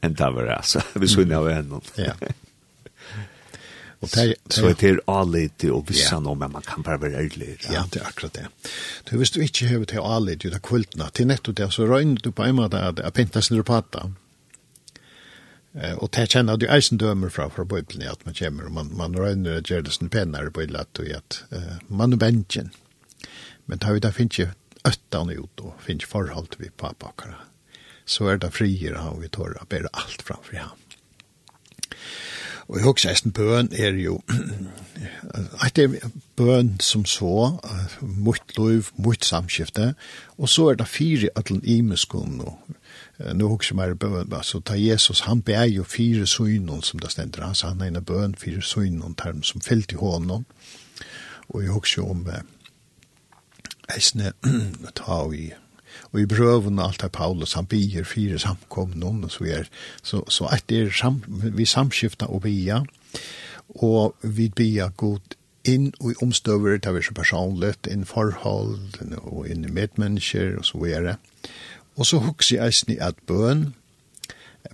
[0.00, 0.56] en tavare.
[0.56, 0.80] Alltså.
[0.94, 1.80] Vi skulle ha en.
[1.94, 2.12] Ja.
[4.06, 7.56] Og det, så det er allt og vissa noe, men man kan bare være ærlig.
[7.72, 8.46] Ja, det er akkurat det.
[9.10, 12.20] Du hvis du ikke hur til är allt ju där til nettopp det, så rönde
[12.22, 14.10] du på en måte at jeg pinta sin repatta.
[15.74, 18.96] Eh og det känner du eisen dømer fra fra bibeln at man kommer og man
[18.96, 21.44] man røgner at gjør det sin pennar på illat at att
[21.88, 22.70] man er bensjen.
[23.66, 24.52] Men det da ju ikke
[24.84, 27.34] øttene ut, og ut ikke forhold til vi pappa och
[28.06, 30.78] så er det frier han vi torra ber allt framför han.
[32.68, 34.20] Og jeg husker eisen bøn er jo,
[35.64, 37.58] at det er bøn som så,
[38.02, 39.94] mot lov, mot samskifte,
[40.38, 42.56] og så er det fire atlen imeskon nå.
[43.34, 47.10] Nå husker jeg mer bøn, så ta Jesus, han ber jo fire søgnon som det
[47.10, 50.46] stender, altså han er en bøn, fire søgnon, term som fyllt i hånden.
[51.48, 52.26] Og jeg husker jo om
[53.94, 54.32] eisne
[54.94, 55.52] ta i
[56.12, 59.70] og i brøven alt er Paulus, han bier fire samkomne om, og så er,
[60.02, 62.82] så, så at det er sam, vi samskifta og bia,
[63.68, 65.36] og vi bia god
[65.66, 70.64] inn og i omstøver, det er så personligt, inn forhold, og inn i medmennesker, og
[70.64, 71.16] så er det.
[71.96, 73.72] Og så hukse jeg eisen i at bøn,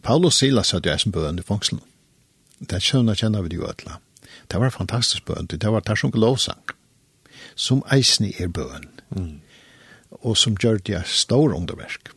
[0.02, 1.82] Paulus Silas hadde eisen bøn i fangselen.
[2.60, 3.98] Det skjønner kjenner vi det jo ødela.
[4.50, 6.74] Det var fantastisk bøn, det var det som lovsang,
[7.56, 8.90] som eisen i er bøn.
[9.16, 9.40] Mm
[10.20, 12.12] og som gjør det stor underverk.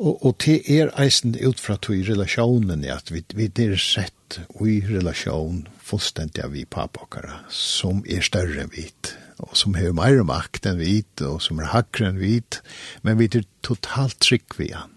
[0.00, 4.40] Og, og til er eisen ut fra to i relasjonen, at vi, vi er sett
[4.54, 9.92] og i relasjon fullstendig av vi papakere, som er større enn vit, og som har
[9.96, 12.62] mer makt enn vit, og som er hakre enn vit,
[13.04, 14.94] men vi er totalt trygg vi han.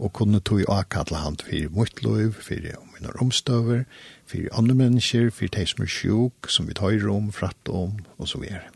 [0.00, 3.84] Og kunne to i avkattla han for mitt liv, for mine vi omstøver,
[4.26, 8.30] for andre mennesker, for de som er sjuk, som vi tar om, fratt om, og
[8.30, 8.73] så videre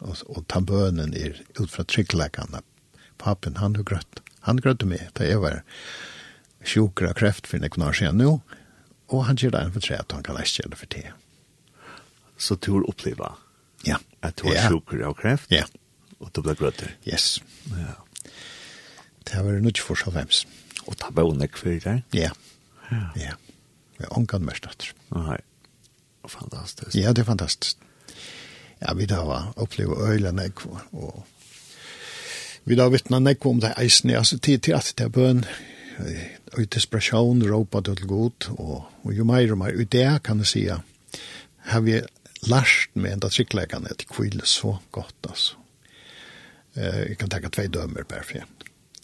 [0.00, 2.62] og, og ta bønen er ut fra tryggleggene.
[3.18, 4.22] Papen, han har grøtt.
[4.46, 5.62] Han grøtte med, da jeg var
[6.64, 8.38] sjukere kreft for noen år siden nå,
[9.08, 11.04] og han gjør det en for tre, at han kan ikke det for te.
[12.38, 13.24] Så du har opplevd
[13.88, 13.98] ja.
[14.22, 14.68] at du har ja.
[14.68, 15.64] sjukere av kreft, ja.
[16.20, 16.94] og du ble grøtter?
[17.08, 17.38] Yes.
[17.72, 17.96] Ja.
[19.28, 20.44] Det var nok for så vems.
[20.88, 21.28] Og ta var
[21.58, 22.04] for deg?
[22.16, 22.30] Ja.
[22.88, 23.02] Ja.
[23.16, 23.34] ja.
[23.98, 24.94] Jeg ångan mest etter.
[25.12, 25.40] Nei.
[26.28, 26.94] Fantastisk.
[26.96, 27.87] Ja, det er fantastisk
[28.80, 31.24] ja, vi da var opplevd øyla nekva, og
[32.68, 35.44] vi da vittna nekva om det eisne, altså tid til at det er bøn,
[36.52, 40.06] og i desperation råpa det til god, og, og jo meir og meir, og det
[40.24, 40.78] kan jeg sija,
[41.72, 42.00] har vi
[42.46, 45.56] lært med enda tryggleggane til kvile så godt, altså.
[46.76, 48.44] Eh, jeg kan tenka tvei dømer per fri.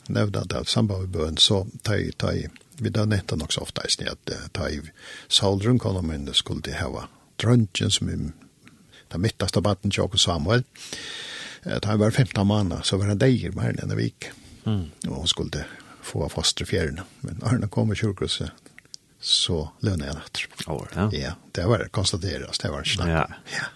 [0.08, 2.46] Nevna det at samband med bøn, så ta i, ta i,
[2.78, 4.80] vi da netta nok så ofta eisne, at ta i,
[5.28, 7.08] saulrun konomene skulle de hava
[7.42, 8.28] drøntjen som er
[9.14, 10.64] det midtaste baden til Jakob Samuel.
[11.64, 14.30] Da han var 15 måneder, så var han deier med henne en vik.
[14.64, 14.90] Mm.
[15.08, 15.64] Og hun skulle
[16.04, 17.06] få foster fjerne.
[17.24, 18.52] Men Arne kom i kjørkrosset,
[19.24, 20.42] så lønner jeg natt.
[20.68, 21.08] Oh, ja.
[21.12, 21.32] ja.
[21.56, 23.08] det var konstateres, det var snakk.
[23.08, 23.24] Ja.
[23.56, 23.70] ja.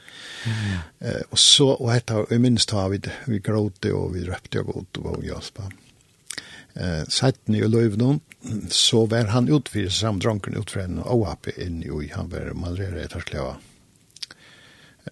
[0.46, 0.78] Mm.
[1.26, 4.70] Och og så, og etter, jeg minnes da, vi, vi gråte og vi røpte og
[4.72, 5.58] godt og hjelp.
[6.78, 8.20] Uh, Setten i Løyvnån,
[8.70, 13.24] så var han utfyrt sammen dronken utfyrt en OAP inn i, han var manrere etter
[13.24, 13.56] skleva.
[13.58, 13.77] Mm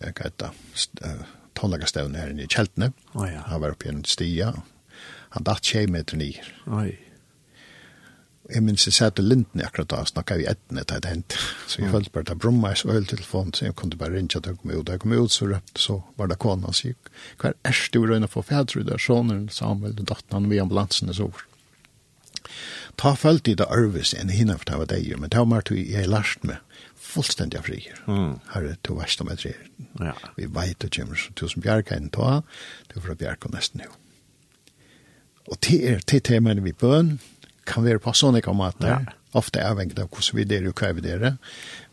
[0.01, 1.17] hva heter det,
[1.57, 2.93] tannleggerstevnet her inne i kjeltene.
[3.15, 3.43] Oh, ja.
[3.51, 4.53] Han var oppe i en stia.
[5.35, 6.41] Han datt tjej meter nir.
[6.69, 6.91] Oi.
[8.47, 11.39] Jeg minns jeg satt i linden akkurat da, snakka vi etten etter det hent.
[11.71, 14.55] Så jeg følte bare det bromma i så telefon, så jeg kunne bare rinja til
[14.55, 14.85] å komme ut.
[14.87, 16.97] Da Jeg kom ut, så røpte, så var det kona, så jeg,
[17.41, 21.19] hva er erst du røyna for fædru der, såneren, Samuel, datten han, vi ambulansen er
[21.19, 21.33] så.
[22.97, 25.67] Ta følte i det arvis enn hinna for det var deg, men det var mer
[25.67, 26.63] til jeg lært med
[27.07, 27.79] fullstendig fri.
[28.07, 28.39] Mm.
[28.53, 29.57] Herre, du varst om etter.
[30.01, 30.15] Ja.
[30.37, 32.41] Vi vet det kommer så tusen bjerke enn ta,
[32.93, 33.95] du får bjerke nesten jo.
[35.47, 37.17] Og det er til temaene vi bøn,
[37.67, 38.91] kan være på sånne kammater.
[38.91, 39.17] Ja.
[39.37, 41.37] Ofte er avhengig av hvordan vi der og hva vi der.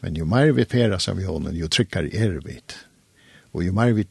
[0.01, 2.59] Men jo mer vi perer seg vi hånden, jo tryggere er vi.
[3.53, 4.07] Og jo mer vi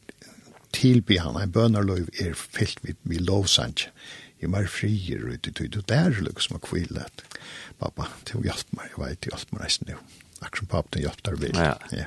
[0.73, 3.75] tilby han, en bønnerløy er fyllt med, med lovsang.
[4.41, 5.69] Jo mer frier ut i tøy.
[5.71, 7.23] Det er liksom kvillet.
[7.79, 10.03] Pappa, det hjelper meg, jeg vet, det hjelper meg nesten jo.
[10.43, 11.55] Akkurat som pappen hjälpte dig vill.
[11.55, 11.77] Ja.
[11.91, 12.05] ja.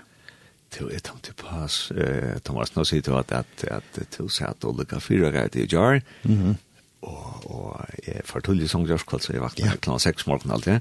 [0.78, 1.91] Du er tom til pass.
[1.91, 5.66] Eh, Thomas nå sier du at at att till så att olika fyra grejer i
[5.66, 6.03] jar.
[6.22, 6.57] Mhm.
[7.01, 10.80] Och och jag förtullde som jag skulle säga vakna klockan 6 seks morgen alltid.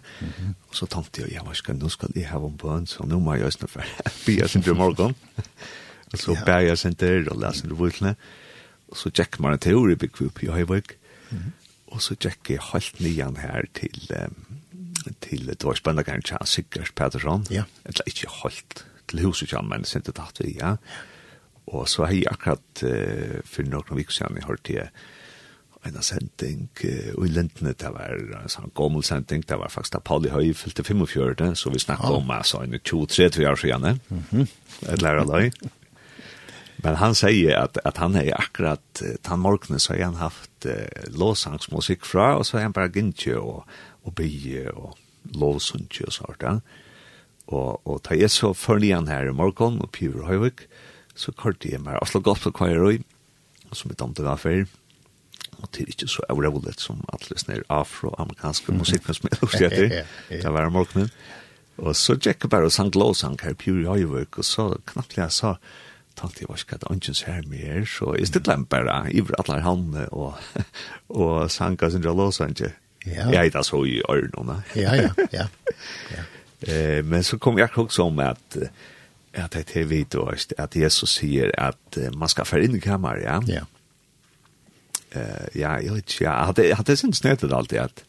[0.69, 3.19] Og så tänkte jeg, ja, hva skal nå skal jeg ha en bøn, så nu
[3.19, 3.83] måste jag snart for
[4.25, 5.15] bia sin til morgen.
[6.13, 8.15] Og så bär jeg sin till og leser det vuxna.
[8.87, 10.97] Og så checkar man en teori bygg vi opp i Høyvøk.
[11.87, 14.29] Og så checkar jeg helt nian här till
[15.21, 17.45] til det var spennende kanskje av Sigurd Pettersson.
[17.53, 17.65] Ja.
[17.85, 20.75] Jeg tror ikke holdt til huset han, men det tatt vi, ja.
[21.65, 24.81] Og så har jeg akkurat uh, for noen vikker siden jeg hørte til
[25.85, 29.97] en sending uh, og i Lindene, det var en sånn gammel sending, det var faktisk
[29.97, 32.19] da Pauli Høy fylte 45, så vi snakket ah.
[32.19, 34.47] om altså en 23 år siden, mm -hmm.
[34.93, 35.51] et lærer løy.
[36.83, 40.65] Men han sier at, at han er akkurat uh, han morgenen så har han haft
[40.65, 43.65] uh, låsangsmusikk fra og så har han bara gintje og
[44.05, 44.95] og bygge og
[45.35, 46.59] lovsunnje og sånt Ja.
[47.47, 50.65] Og, og da jeg så førnian her i morgen og Piver Høyvik,
[51.15, 53.03] så kørte jeg meg Oslo Gospel Choir
[53.75, 54.65] som er damte var før.
[55.61, 59.97] Og det er ikke så avrevolet som alle sånne afroamerikanske musikken som jeg lukte etter.
[60.43, 61.11] Det var morgenen.
[61.77, 65.31] Og så gikk jeg bare og sang lovsang her Piver Høyvik, og så knappt jeg
[65.35, 65.55] sa,
[66.15, 69.59] tant jeg var ikke at ønskjens her mer, så jeg stilte dem bare i alle
[69.65, 70.39] handene og,
[71.21, 72.77] og sang sanka sin jalåsanger.
[73.05, 73.29] Ja.
[73.29, 74.61] Jeg heter så i øynene.
[74.75, 75.47] ja, ja, ja.
[76.11, 76.23] ja.
[76.73, 78.59] eh, men så kom jeg også om at
[79.35, 80.15] at det er vidt
[80.57, 83.39] at Jesus sier at man skal fære inn i kammer, ja?
[83.47, 83.65] Ja.
[85.11, 86.45] Eh, ja, jeg vet ikke, ja.
[86.45, 88.03] Hadde, hadde synes nøytet alltid at,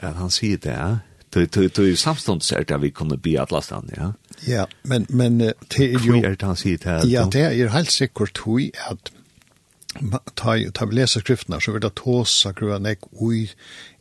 [0.00, 0.96] at han sier det, ja?
[1.34, 4.10] Du, du, du, samstånd ser det at vi kunne bli at lastan, ja?
[4.46, 6.18] Ja, men, men det er jo...
[6.18, 6.98] Hvor er det han sier det?
[7.10, 9.12] Ja, det er helt sikkert hui at
[10.34, 13.48] ta, ta vi leser skriftene, så vil det tåsa grua nek ui,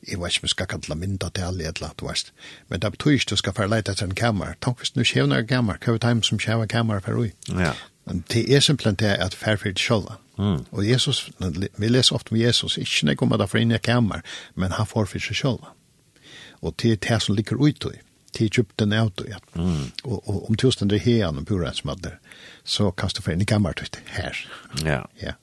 [0.07, 2.31] jeg vet ikke om jeg skal kalla mynda til alle et eller annet,
[2.69, 4.55] men det betyr ikke du skal fara leita etter en kamar.
[4.61, 7.31] Tank hvis du kjevner en kamar, hva er det som kjevner en kamar for ui?
[7.49, 7.73] Ja.
[8.05, 10.17] Men det er simpelthen det at færfyrt sjåla.
[10.37, 10.63] Mm.
[10.71, 11.29] Og Jesus,
[11.77, 14.23] vi leser ofte om Jesus, ikke nek om at han får inn i kamar,
[14.55, 15.75] men han får fyrt sjåla.
[16.61, 17.99] Og det er det som ligger ut i
[18.31, 19.39] til Egypten er auto, ja.
[19.55, 19.91] Mm.
[20.03, 22.17] Og, og om tusen det her, og pura en smadder,
[22.63, 24.37] så kan du få inn i gammelt her.
[24.85, 25.01] Ja.
[25.21, 25.33] Ja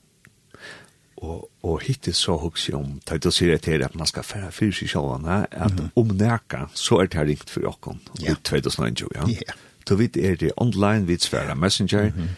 [1.21, 4.75] og, og hittil så hugsi om, det du sier til at man skal fære fyrir
[4.75, 5.89] seg sjálfana, at mm -hmm.
[5.95, 8.31] om nærka, så er det ringt for okkon, yeah.
[8.31, 9.27] ut 2020, ja.
[9.27, 9.53] Ja.
[9.87, 12.29] Så vidt er det online, vi sværa messenger, mm -hmm.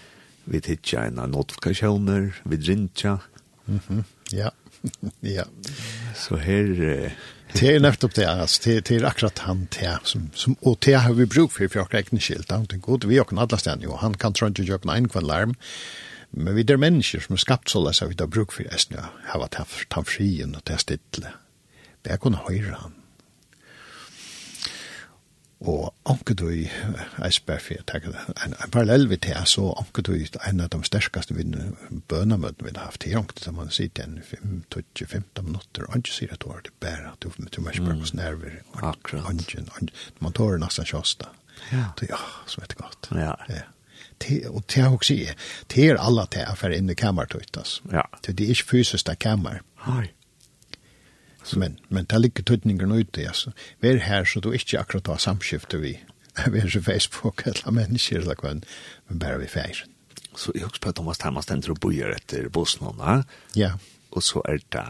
[0.45, 3.17] vi hitja en notifikasjoner, vi rinja.
[3.65, 4.03] Mm.
[4.33, 4.49] Ja,
[5.23, 5.43] ja.
[6.15, 7.03] Så her...
[7.03, 7.11] Eh,
[7.53, 8.61] Det er nettopp det altså.
[8.63, 11.79] det det är akkurat han det som som og det har vi bruk för för
[11.79, 14.63] jag räknar skilt han er god vi och alla ständigt jo, han kan tror inte
[14.63, 15.55] jag en kvann larm
[16.31, 19.09] Men vi er mennesker som er skapt så lesa vi da bruk for eisen, ja,
[19.33, 21.35] hava ta frien og ta stille.
[22.01, 22.97] Men jeg kunne høyre han.
[25.61, 26.63] Og anker du i
[27.21, 30.63] Eisberg, for jeg tenker det, en, en parallell vi til, så anker du i en
[30.63, 35.85] av de sterkaste bønamøtene vi har haft her, anker du man sitter en 5-15 minutter,
[35.85, 39.93] og ikke sier at du har det bæra, du må ikke bare på snerver, akkurat,
[40.19, 41.29] man tar nesten kjøsta.
[41.69, 41.91] Ja.
[41.99, 43.11] Så ja, så vet jeg godt.
[43.13, 43.35] Ja.
[43.51, 43.61] Ja
[44.21, 45.35] te, og te har också är
[45.67, 47.81] te är alla te för inne kammartut alltså.
[47.91, 48.09] Ja.
[48.21, 49.61] Det är inte fysiskt där kammar.
[49.75, 50.13] hei
[51.55, 53.51] Men men det ligger tutningen ute alltså.
[53.79, 55.99] Vär her så du inte akkurat har samskifte vi.
[56.47, 58.63] Vi er ju Facebook alla människor eller kvann
[59.07, 59.85] men bara vi fejr.
[60.35, 63.71] Så jag hoppas på Thomas Thomas den tror bojer etter Bosnien, ja Ja.
[64.11, 64.85] og så er det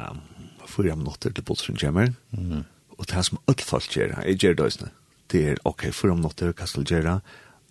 [0.67, 2.13] fyra minuter til Bosnien kommer.
[2.31, 2.63] Mm.
[3.01, 4.87] og det som öll folk gjør, jeg gjør det også,
[5.31, 7.21] Det er, är okej, okay, hva skal kastar gjøre?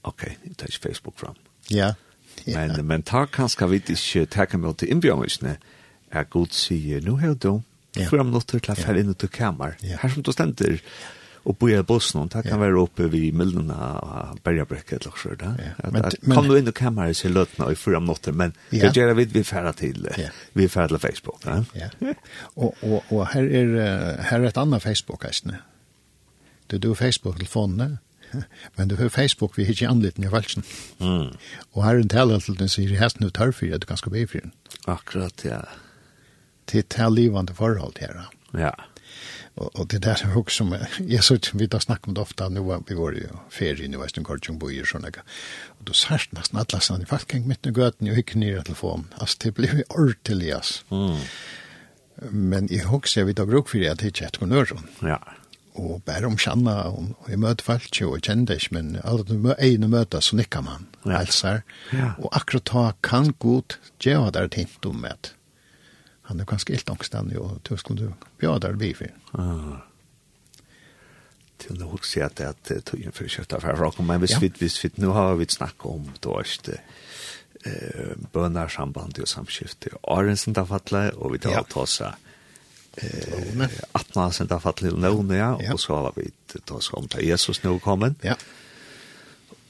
[0.03, 1.37] Ok, jeg tar ikke Facebook fram.
[1.71, 1.93] Ja.
[2.51, 2.67] ja.
[2.67, 5.57] Men, men ta kanskje vidt ikke takke med til innbjørnvisene,
[6.11, 7.61] er god sier, nå har du
[7.97, 8.09] ja.
[8.11, 9.77] fyra minutter til å fære inn til kammer.
[9.87, 10.01] Ja.
[10.03, 10.81] Her som du stender,
[11.49, 15.55] og bo i bussen, det kan være oppe vid Mildena og Bergebrekket eller så, da.
[15.57, 15.73] Ja.
[15.89, 18.91] Men, men, kom du inn til kammeret i løtene i fyra minutter, men ja.
[18.91, 20.29] det gjør vi vi fære til, ja.
[20.59, 21.41] vi fære til Facebook.
[21.45, 21.63] Da.
[21.79, 21.89] Ja.
[22.57, 23.73] og, og, og her, er,
[24.29, 25.63] her er et annet Facebook, Eisne.
[26.71, 27.97] Du, du Facebook-telefonene,
[28.77, 30.65] men du har Facebook vi har hittar anliten i valsen.
[30.99, 31.37] Mm.
[31.73, 34.01] Og her er en tale til den sier, hesten du tar for at du kan
[34.01, 34.55] skal be for den.
[34.87, 35.61] Akkurat, ja.
[36.71, 38.31] Til tale livande forhold her.
[38.55, 38.75] Ja.
[39.57, 40.75] Og, og det der er også som,
[41.09, 43.89] jeg så ikke, vi har snakket om det ofte, nå var vi var jo ferie
[43.89, 45.11] nu, hvis du går til bøyer og sånne,
[45.79, 49.11] og du sørst nesten alle sånne, faktisk gikk midt i gøten, og ikke nye telefonen,
[49.19, 50.85] altså det blir ordentlig, altså.
[50.91, 52.31] Mm.
[52.31, 54.41] Men jeg husker vi da bruk for det, at det ikke er et
[55.03, 55.19] Ja
[55.81, 58.75] og bare om kjenne, og, og jeg møter folk ikke, og jeg kjenner det ikke,
[58.77, 61.19] men alle de mø ene møter, så nikker man, ja.
[61.19, 61.63] helser.
[61.97, 62.13] Ja.
[62.21, 65.35] Og akkurat da kan godt gjøre det tint om at
[66.31, 69.15] han er ganske helt angstende, og du skulle du gjøre det vi for.
[69.35, 69.81] Ah.
[71.61, 74.45] Til nå husker jeg at det er tøyen for kjøttet fra Rokken, men hvis, ja.
[74.45, 76.79] vi, hvis vi nå har vi snakket om det, det
[77.67, 79.93] eh, bønarsamband og samskifte.
[80.09, 81.65] Arensen da fattelig, og vi tar ja.
[81.69, 82.30] ta seg
[82.97, 85.75] eh, atna sent av fattelig lovne, ja, ja.
[85.75, 88.19] og så var vi da så om til Jesus nå kommet.
[88.27, 88.37] Ja.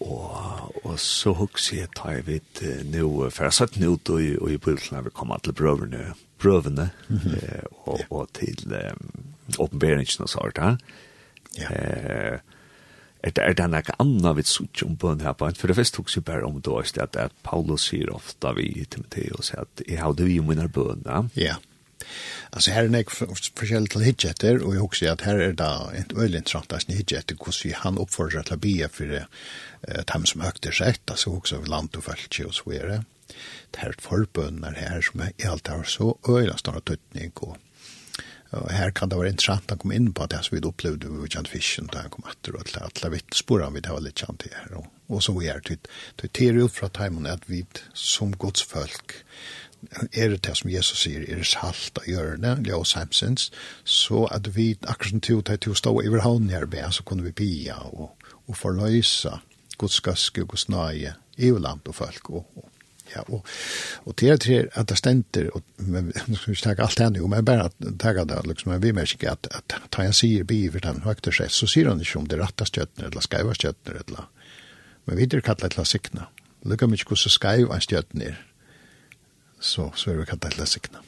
[0.00, 4.22] Og, og så hukse jeg tar jeg vidt nå, for jeg satt nå ut og,
[4.40, 8.94] og i bøyden vi kom til brøvene, brøvene eh, og, og til eh,
[9.58, 10.76] åpenberingen og sånt, ja.
[11.60, 12.38] Eh,
[13.20, 15.76] er det, er det noe annet vi sier om bøn her på en, for det
[15.76, 19.52] første tok seg bare om det, også, at, at Paulus sier ofte vi i Timotheus
[19.52, 21.26] at jeg har det vi om mine bøn, ja.
[21.36, 21.58] Ja.
[22.50, 23.04] Alltså här är det
[23.56, 25.70] forskjellig til hidjetter, og jeg husker at her er det
[26.00, 30.26] en veldig interessant at hidjetter, hvordan vi han oppfordrer til å bli for uh, dem
[30.26, 33.02] som økter seg etter, så også land og følge og så videre.
[33.70, 37.56] Det her forbønner her som er alt har så øyne snarere tøtning, og,
[38.50, 41.30] og her kan det være interessant å komme inn på det som vi opplevde med
[41.30, 44.48] Jan Fischen da han kom etter, og til alle vittsporene vi det var litt kjent
[44.50, 45.78] her, og, og så videre.
[46.18, 47.62] Det er jo fra timen at vi
[47.94, 49.20] som godsfolk,
[50.12, 53.50] er det som Jesus sier, er salt av hjørne, ljå samsins,
[53.84, 57.36] så at vi akkurat som tog til å stå over havnen her, så kunne vi
[57.42, 58.12] bia og,
[58.46, 59.38] og forløse
[59.80, 62.68] Guds gaske og Guds nøye, EU-land og folk og, og
[63.10, 63.46] Ja, og,
[64.06, 67.18] og til at at det stenter, og men, nu skal vi ikke takke alt henne,
[67.18, 70.14] jo, men bare at takke det, liksom, men vi merker ikke at, at ta en
[70.14, 73.54] sier biver den høyte seg, så sier han ikke om det rette støttene, eller skaiva
[73.54, 74.28] støttene, eller,
[75.06, 76.28] men vi er kallet til å sikne.
[76.62, 78.38] Lykke mye hvordan skaiva støttene er,
[79.60, 80.98] så, så är det kan det sikna.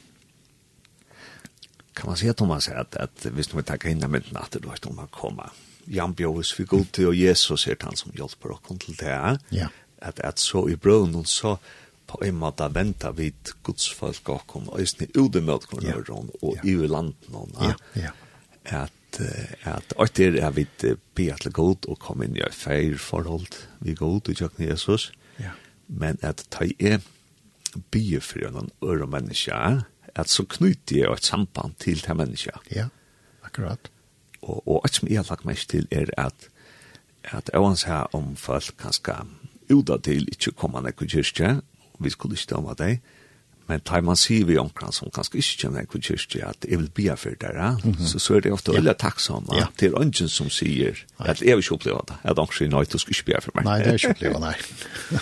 [1.93, 5.49] Kan man säga Thomas att, att visst vi in med natten då att man komma.
[5.85, 9.39] Jan Björns vi går till och Jesus är han som hjälper och kom till det.
[9.49, 9.67] Ja.
[10.01, 11.59] Att, att så i bröden så
[12.07, 13.33] på en måte vänta vid
[13.63, 16.15] Guds folk och kom och just ni udemöt kom ja.
[16.41, 17.15] och i landet.
[17.59, 18.09] Ja, ja.
[18.63, 18.91] Att
[19.63, 23.93] at at det er vid be at god og kom inn i feir forhold vi
[23.93, 25.11] god og jøkken Jesus.
[25.39, 25.51] Ja.
[25.87, 26.99] Men at ta er
[27.73, 29.53] faktisk bygge for en øre menneske,
[30.15, 32.51] at så knyter jeg et samband til det menneske.
[32.71, 32.87] Ja,
[33.43, 33.89] akkurat.
[34.41, 36.49] Og, og et som jeg har lagt meg til er at
[37.23, 39.27] at jeg vil si om folk kan skal
[39.71, 41.61] uda til ikke komme nekko kyrkje,
[41.99, 42.99] vi skulle ikke dømme deg,
[43.67, 46.89] men tar man sier vi omkring som kanskje ikke kjenner nekko kyrkje, at jeg vil
[46.89, 48.07] bygge for dere, mm -hmm.
[48.07, 48.77] så, så er det ofte ja.
[48.77, 49.67] veldig takksomme ja.
[49.77, 52.99] til ønsken som sier at jeg vil ikke oppleve det, at ønsken er nøyt og
[52.99, 53.63] skal ikke bygge for meg.
[53.63, 54.53] Nei, det er ikke oppleve, nei.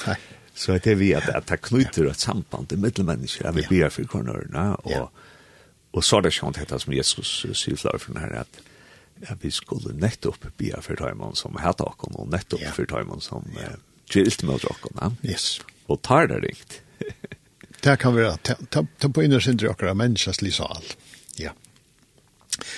[0.08, 0.16] nei.
[0.54, 3.90] Så det är vi att, att det knyter ett samband mellan människor, att vi blir
[3.90, 4.76] för kornörerna.
[4.76, 5.12] Och,
[5.92, 8.62] och så är det sånt detta som Jesus säger för den här, att,
[9.30, 13.46] Ja, vi skulle nettopp be for tajman som här takom, og nettopp for tajman som
[13.56, 13.62] ja.
[13.62, 13.76] eh,
[14.10, 15.12] gilt med drakorna.
[15.24, 15.62] Yes.
[15.88, 16.82] Og tar det rikt.
[17.84, 20.84] det kan være, ta, ta, ta på innersidan av människans lisal.
[21.36, 21.54] Ja.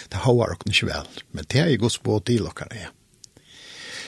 [0.10, 2.92] Det har varit ikke vel, men det er ju gods på til och ja.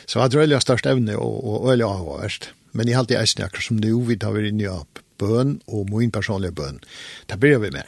[0.05, 1.87] Så att det är størst evne og och, och öliga.
[1.87, 2.29] Ja
[2.75, 5.59] Men jeg har alltid eisen akkurat som nu, vi tar vi inn i opp bøn
[5.71, 6.81] og min personlige bøn.
[7.29, 7.87] Da blir vi med.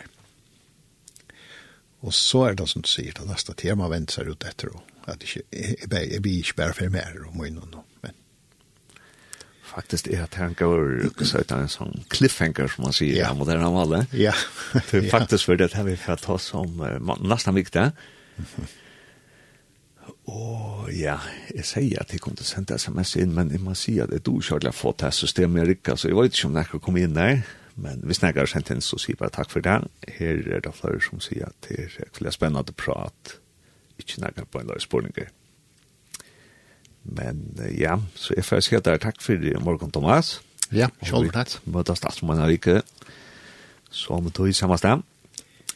[2.08, 5.12] Og så er det som du sier, det neste tema venter seg ut etter, og
[5.12, 8.16] at ikke, jeg, jeg blir ikke bare for mer om min og noe, men
[9.68, 13.34] faktisk er at han går så ut en sånn cliffhanger som man sier ja.
[13.34, 14.06] i moderne male.
[14.16, 14.36] Ja.
[14.78, 17.90] Det er faktisk for det her vi får ta om uh, nesten viktig.
[18.38, 18.76] Mm -hmm.
[20.28, 21.16] Åh, ja,
[21.56, 24.12] jeg sier at jeg kom til å sende sms inn, men jeg må si at
[24.12, 26.70] jeg dog ikke har fått det systemet i Rikka, så jeg vet ikke om jeg
[26.74, 27.42] kan komme inn der.
[27.78, 29.78] Men hvis jeg har sendt inn, så sier jeg bare takk for det.
[30.18, 33.38] Her er det flere som sier at det er veldig spennende å prate,
[34.02, 35.30] ikke nærmere på en løs spørninger.
[37.08, 37.46] Men
[37.78, 40.40] ja, så jeg får si at det er takk for morgen, Thomas.
[40.76, 41.54] Ja, selv takk.
[41.70, 42.82] Møtes statsmannen ikke.
[43.90, 45.06] så må du i samme sted.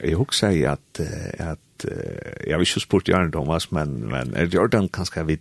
[0.04, 1.00] Jeg husker at,
[1.40, 5.22] att att jag vill ju sport i Arne Thomas men men är det Jordan kanske
[5.22, 5.36] uh,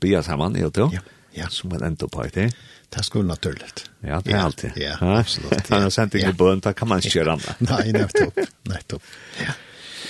[0.00, 0.90] Bia samman i då?
[0.92, 1.00] Ja.
[1.32, 2.52] Ja, som man ändå på det.
[2.88, 3.90] Det skulle naturligt.
[4.00, 4.72] Ja, det är alltid.
[4.76, 5.68] Ja, absolut.
[5.68, 7.56] Han har sent inte bön, där kan man inte göra annat.
[7.58, 8.38] Nej, nettopp.
[8.62, 9.02] Nettopp.
[9.46, 9.52] Ja.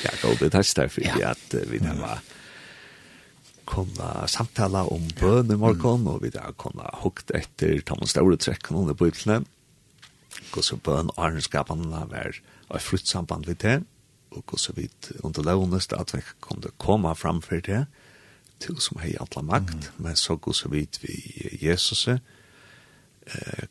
[0.04, 1.28] Ja, då det här därför ja.
[1.28, 2.18] att vi där var
[3.66, 8.76] kunna samtala om bön i morgon och vi där kunna hukt efter Thomas Stora träcken
[8.76, 9.44] under bullen.
[10.50, 12.40] Gå så bön och arnskaparna var
[12.70, 13.84] og frutt samband vi til,
[14.30, 14.88] og hvordan vi
[15.26, 17.84] under lovnest at vi kunne komme framfor det,
[18.60, 21.14] til som hei atla makt, men så hvordan vi vi
[21.62, 22.20] Jesus eh,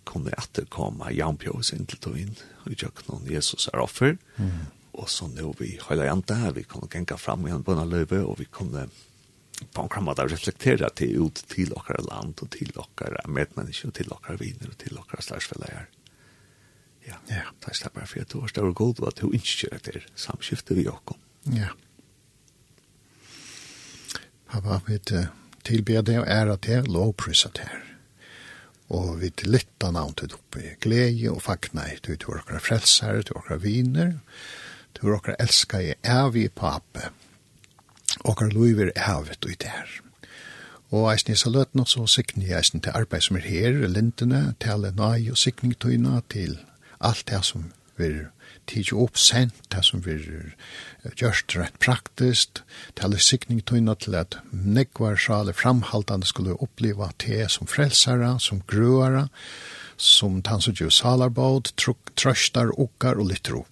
[0.06, 2.36] kunne etterkomme jampjøs inn til inn,
[2.66, 4.66] og gjør noen Jesus er offer, mm.
[4.94, 8.24] og så nå vi høyla janta her, vi kunne genka fram igjen på en løyve,
[8.26, 8.90] og vi kunne
[9.60, 14.12] på en kramad reflektera til ut til okkar land, og til okkar medmennesker, og til
[14.16, 15.88] okkar viner, og til okkar slagsfellegar.
[15.88, 15.99] Mm.
[17.10, 17.20] Ja.
[17.30, 19.80] Ja, det slapp jeg for at du var større god, og at du ikke kjører
[19.82, 21.18] etter samskiftet vi også.
[21.56, 21.74] Ja.
[24.50, 25.00] Pappa, vi
[25.66, 27.86] tilbyr det og ære til, lovpriset her.
[28.90, 32.42] Og vi til litt av navn til oppe i glede og fakna i, du er
[32.42, 34.16] åkere frelsere, til er viner,
[34.98, 37.12] til er elsker i evig pape,
[38.26, 40.00] og lov lover evigt og i der.
[40.90, 44.70] Og jeg eisen i saløtene så sikner jeg til arbeid som er her, lintene, til
[44.74, 46.58] alle nøy og sikning tøyna til
[47.00, 48.30] alt det som verer
[48.70, 50.54] tidsi oppsent, det som verer
[51.20, 52.62] gjørst rett praktiskt,
[52.98, 58.62] til er sikning tøyna til at nekvar sjale framhaltande skulle oppleva te som frelsara, som
[58.70, 59.28] grøara,
[59.98, 61.74] som tansutju salarbåd,
[62.16, 63.68] trøstar, okkar og litter opp.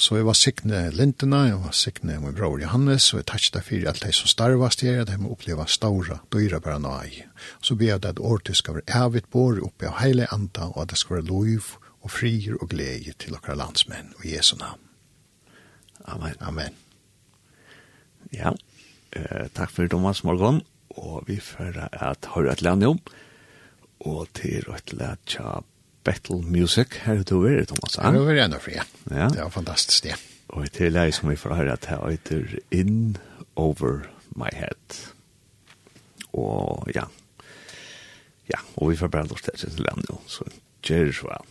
[0.00, 3.60] Så jeg var sikne lintena, jeg var sikne min bror Johannes, og jeg tatt det
[3.66, 7.18] fyrir alt det som starvast her, at jeg må oppleva staura, dyra bara nøy.
[7.60, 10.94] Så be jeg at året skal være evigt bor oppe av heile anda, og at
[10.94, 14.80] det skal være lov og frier og glede til okkara landsmenn og Jesu navn.
[16.08, 16.76] Amen, amen.
[18.32, 18.52] Ja,
[19.12, 20.62] eh, takk for Thomas morgon,
[20.96, 23.00] og vi får at høre et land om,
[24.00, 25.60] og til å land
[26.04, 27.98] Battle Music, her er du er, Thomas.
[28.00, 29.28] Her er du er enda fri, ja.
[29.28, 30.16] Det var fantastisk, ja.
[30.56, 33.16] Og til lag som vi får høre at her heter In
[33.56, 34.98] Over My Head.
[36.32, 37.04] Og ja,
[38.50, 40.46] ja, og vi får bare lort til et land om, så
[40.86, 41.48] gjør det så vel.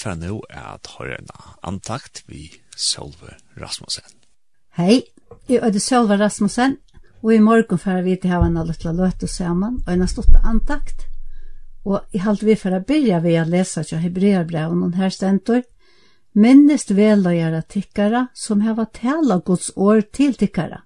[0.00, 1.30] fer nu at høyre en
[1.74, 4.06] antakt vi Sølve Rasmussen.
[4.78, 5.02] Hei,
[5.48, 6.78] jeg er Solve Rasmussen,
[7.22, 10.38] og i morgen får vi til å ha en liten løte sammen, og en stått
[10.40, 11.04] antakt.
[11.84, 15.62] Og i halte vi for å begynne ved å lese til Hebreerbrevet, og her stentor.
[16.32, 20.84] minnest veløyere tikkere som har tala Guds år til tikkere.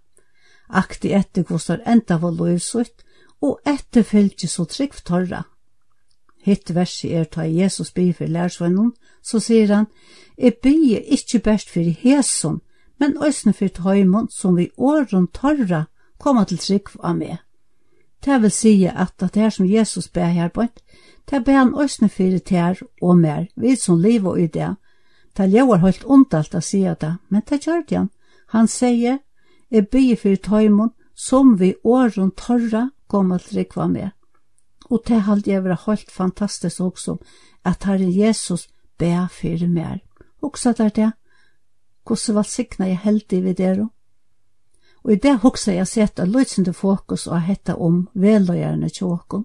[0.69, 3.05] Aktig etter hvordan enda var lovsutt,
[3.43, 4.03] og etter
[4.49, 5.45] så trygg torra.
[6.45, 8.93] Hitt verset er ta Jesus by for lærsvennen,
[9.25, 9.87] så sier han,
[10.39, 12.61] «Jeg bygger ikke best fyrir hesson,
[13.01, 15.85] men øsne for tøymon som vi åren torra
[16.19, 17.39] koma til trygg av meg.»
[18.25, 20.67] Det vil si at det her som Jesus ber her på,
[21.31, 24.49] det ber han øsne for tær og mer, vi som liv og idé.
[24.49, 24.77] det.
[25.37, 28.11] Det ljøver holdt ondalt å si det, men det gjør det han.
[28.49, 29.19] Han sier,
[29.71, 34.11] «Jeg bygger for tøymon som vi åren torra koma til trygg av meg.»
[34.91, 37.17] Og det halde jeg vera helt fantastisk også,
[37.65, 38.69] at Herren Jesus
[38.99, 39.99] bæ fyrir mer.
[40.41, 41.13] Hugsa der det,
[42.07, 43.89] hvordan var sikna jeg heldig ved det,
[45.05, 49.45] og i det hugsa jeg sett at løysende fokus og hetta om veløyerne tjåkon.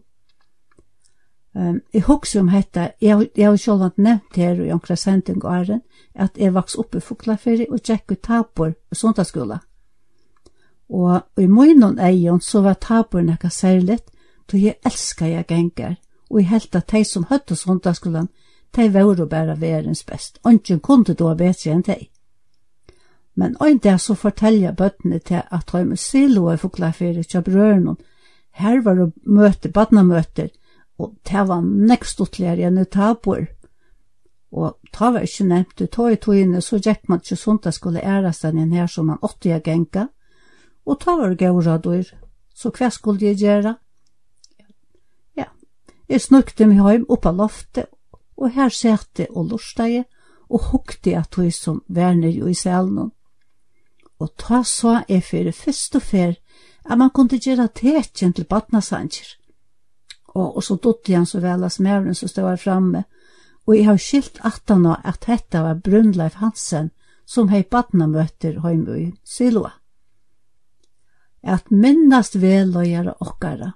[1.54, 5.56] Um, jeg hugsa om hetta, jeg, jeg har sjålvand nevnt her i omkra sending og
[5.56, 5.82] æren,
[6.16, 9.58] at jeg vaks opp i Fuglaferi og tjekk ut tapor i sondagsskola.
[10.90, 14.12] Og i munnen eion så var tapor nekka særligt,
[14.52, 15.96] då jeg elskar jeg gengar,
[16.30, 18.30] og jeg held at de som høtte sondagsskolan
[18.76, 20.40] de våre bare verens best.
[20.44, 21.98] Ongen kunne da bedre enn de.
[23.34, 27.98] Men en dag så forteller bøttene til at de med silo og fuglafere til brøren.
[28.52, 30.50] Her var det møte, badnamøter,
[30.98, 33.46] og det var nekstutligere enn tabor.
[34.52, 38.02] Og ta var ikke nevnt, ta i togene, så gikk man ikke sånt at skulle
[38.04, 40.08] æres den igjen her som man åtte jeg genka.
[40.86, 42.14] Og ta var det
[42.54, 43.76] så hva skulle jeg gjøre?
[45.38, 45.46] Ja,
[46.10, 47.88] jeg snukte meg hjem opp av loftet,
[48.40, 50.06] og her sette og lorsteg
[50.50, 53.12] og hukte at hun som verner jo i selen.
[54.20, 56.34] Og ta så er for først og fer
[56.86, 59.36] at man kunne gjøre tekjen til badnasanger.
[60.34, 63.04] Og, og så dotte han så vel av mævren som stod framme,
[63.68, 66.90] og jeg har skilt atan nå at dette var Brunleif Hansen
[67.30, 69.76] som hei badnamøter hjemme i Siloa.
[71.44, 73.74] At minnast veløyere okkara.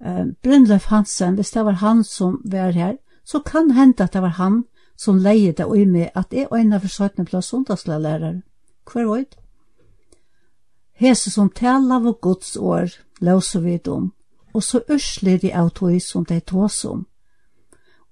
[0.00, 4.22] Um, Brunleif Hansen, hvis det var han som var her, så kan hende at det
[4.22, 4.64] var han
[4.96, 8.40] som leie det og med at jeg øyne for søytene plass sundagslærer.
[8.92, 9.36] Hver veit?
[10.92, 12.90] Hese som tala av Guds år,
[13.20, 14.12] løser vi dem,
[14.52, 17.06] og så ørsler de av tog som de tås om.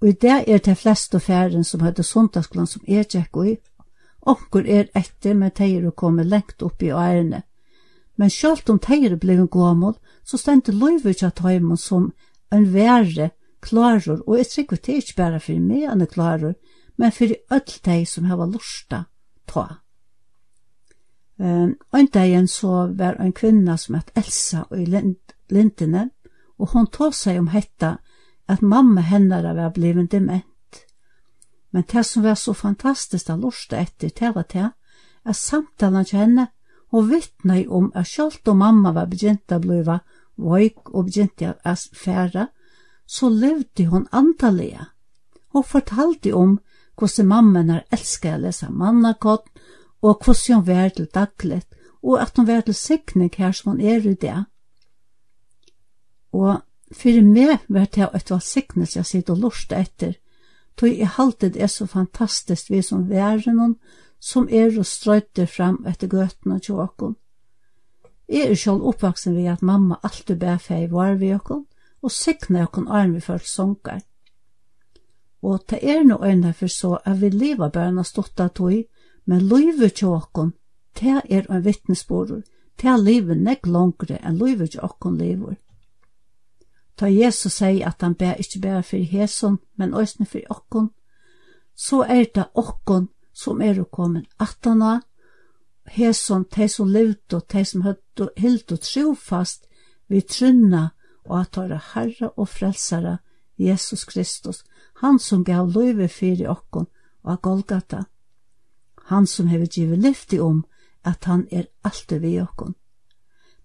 [0.01, 3.57] Og i det er det fleste færen som hadde sundagsglann som er tjekk i.
[4.27, 7.43] Onker er etter, men teier å komme lengt opp i ærene.
[8.17, 12.13] Men selv om teier ble en gåmål, så stendte løyver ikke at som
[12.53, 13.31] en verre
[13.61, 16.55] klarer, og jeg trykker det ikke bare for meg han er klarer,
[16.97, 19.05] men for alt de som hava til
[19.47, 19.67] ta.
[21.39, 24.87] Um, en så var en kvinna som het Elsa og i
[25.51, 26.11] lindene,
[26.59, 27.99] og hon tog seg om hetta
[28.49, 30.45] at mamma hennara var blevet dement.
[31.71, 34.71] Men det som var så fantastiskt att til etter, det var det
[35.25, 36.49] at samtalen til henne,
[36.91, 41.75] hun vittnet om at selv og mamma var begynt å bli veik og begynt å
[41.93, 42.49] færa,
[43.09, 44.91] så levde hon antallega.
[45.49, 46.59] Hon fortalte om
[46.99, 49.47] hvordan mammen har elsket å lese mannakott,
[50.03, 51.63] og hvordan hun var til daglig,
[52.03, 54.37] og at hun var til sikning her som hun er i det.
[56.37, 56.61] Og
[56.93, 60.19] for meg var det et var siknes jeg sitter og lorste etter,
[60.77, 63.75] tog i haltet er så fantastisk vi som væren noen,
[64.21, 67.17] som er og strøyte fram etter gøtene til åkken.
[68.29, 71.65] Jeg er selv oppvaksen ved at mamma alltid bæfei var ved åkken,
[72.03, 74.01] og sikna okon arm vi fyrir songar.
[75.43, 78.85] Og ta er no øyna for så at vi liva bærna stotta tog,
[79.25, 80.53] men løyve til okon,
[80.95, 82.43] ta er ein vittnesborur,
[82.79, 85.55] ta livet nek langre enn løyve til okon lever.
[86.97, 90.91] Ta Jesus sier at han ber ikkje bare for heson, men òsne for okon,
[91.77, 95.01] så er det okon som er kommet atana,
[95.87, 99.69] heson, te som levd og te som høtt og hilt og trofast,
[100.09, 100.89] vi trunna
[101.29, 103.19] og at våre Herre og Frelsere,
[103.59, 104.65] Jesus Kristus,
[105.03, 106.87] han som gav løyve fyrir okkon
[107.23, 108.05] og av Golgata,
[109.09, 110.65] han som hever givet lyfti om
[111.05, 112.75] at han er alltid vi okkon.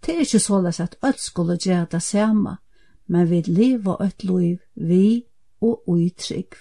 [0.05, 2.57] Det er ikke såles at alt skulle gjøre det samme,
[3.07, 5.25] men vi leva et liv vi
[5.61, 6.55] og utrygg.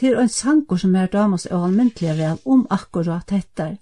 [0.00, 3.76] Det er en sanger som er damas og almyntelig vel om akkurat dette.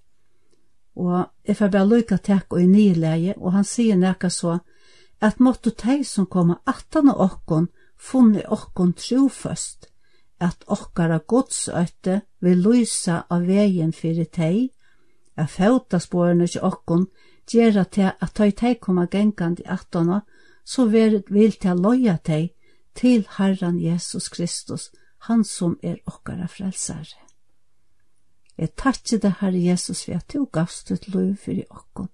[0.97, 4.59] Og jeg får bare lykke takk og i nyleie, og han sier nekka så,
[5.23, 9.87] at måtte de som koma attan av okkon funne okkon troføst,
[10.41, 14.73] at okkara godsøyte vil lysa av vegen fyrir tei,
[15.37, 17.07] at fæutasporene til okkon
[17.47, 20.23] gjerra til at tøy tei koma gengand i attana,
[20.65, 22.51] så vil, vil tei loja tei
[22.95, 24.91] til Herran Jesus Kristus,
[25.29, 27.23] han som er okkara frelsare.
[28.59, 32.11] Jeg takkje det Herre Jesus for at du gavst ut lov fyrir okkon,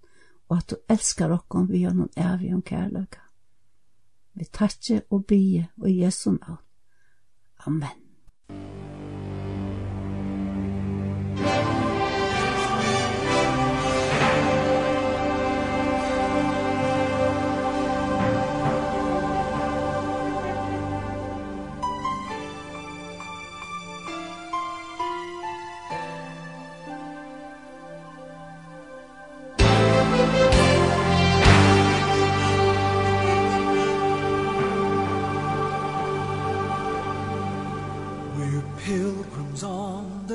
[0.48, 3.24] og at du elskar okkon vi gjennom evig om kærløyga.
[4.34, 6.62] Vi takkje og bie og Jesu navn.
[7.66, 8.07] Amen.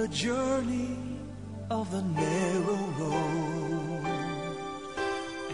[0.04, 0.98] the journey
[1.72, 4.06] of the narrow road.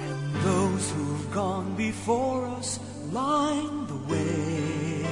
[0.07, 2.79] And those who've gone before us
[3.11, 5.05] line the way.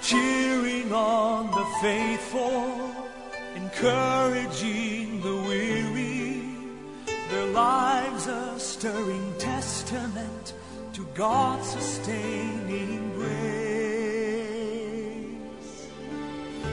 [0.00, 2.90] Cheering on the faithful
[3.54, 6.40] encouraging the weary.
[7.30, 10.54] Their lives a stirring testament
[10.94, 13.65] to God's sustaining grace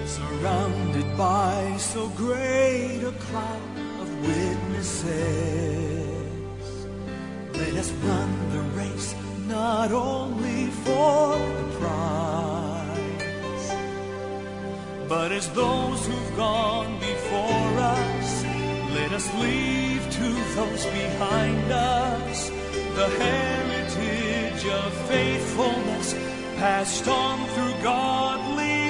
[0.05, 5.13] surrounded by so great a cloud of witnesses.
[7.53, 9.15] Let us run the race
[9.47, 12.23] not only for the prize
[15.07, 18.43] but as those who've gone before us
[18.93, 22.49] let us leave to those behind us
[22.99, 26.13] the heritage of faithfulness
[26.57, 28.82] passed on through godly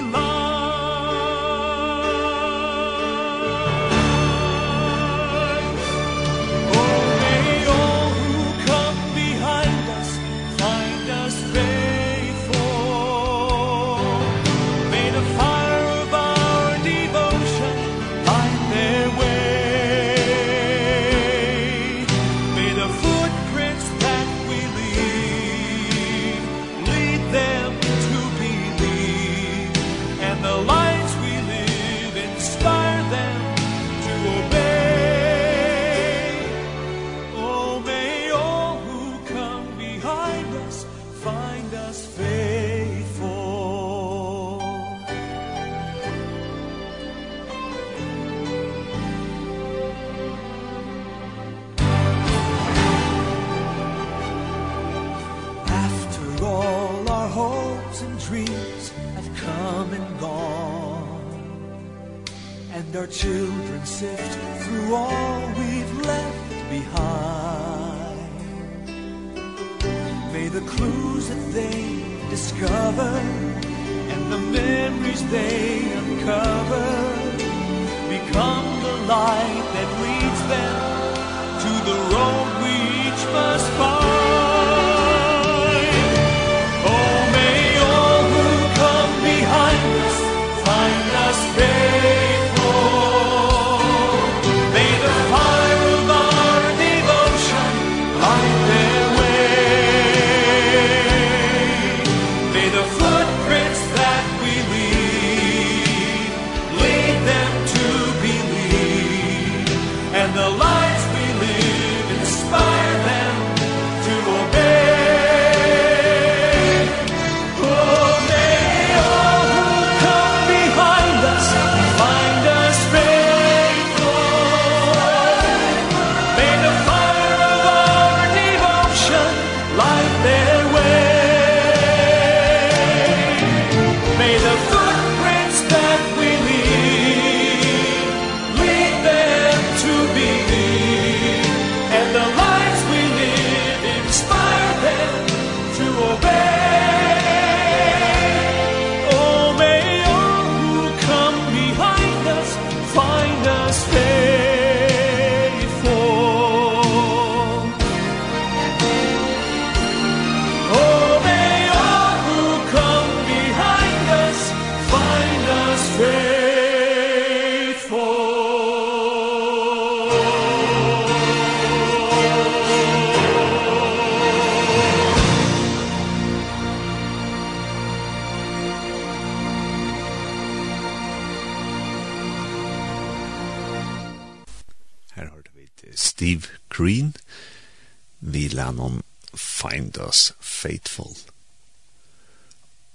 [190.64, 191.16] faithful.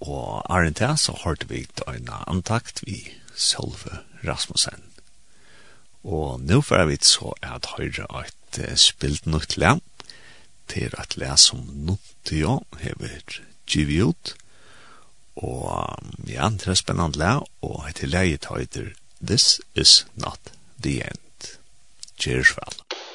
[0.01, 3.03] Og Arne Tess så hørte vi døgnet antakt vi
[3.37, 4.85] Sølve Rasmussen.
[6.05, 9.83] Og nå får vi så at høyre et spilt nytt land
[10.69, 14.35] til at les som Nuttio hever givet ut.
[15.37, 20.53] Og ja, det er spennende le, og etter leie tøyder This is not
[20.83, 21.59] the end.
[22.19, 23.08] Cheers, vel.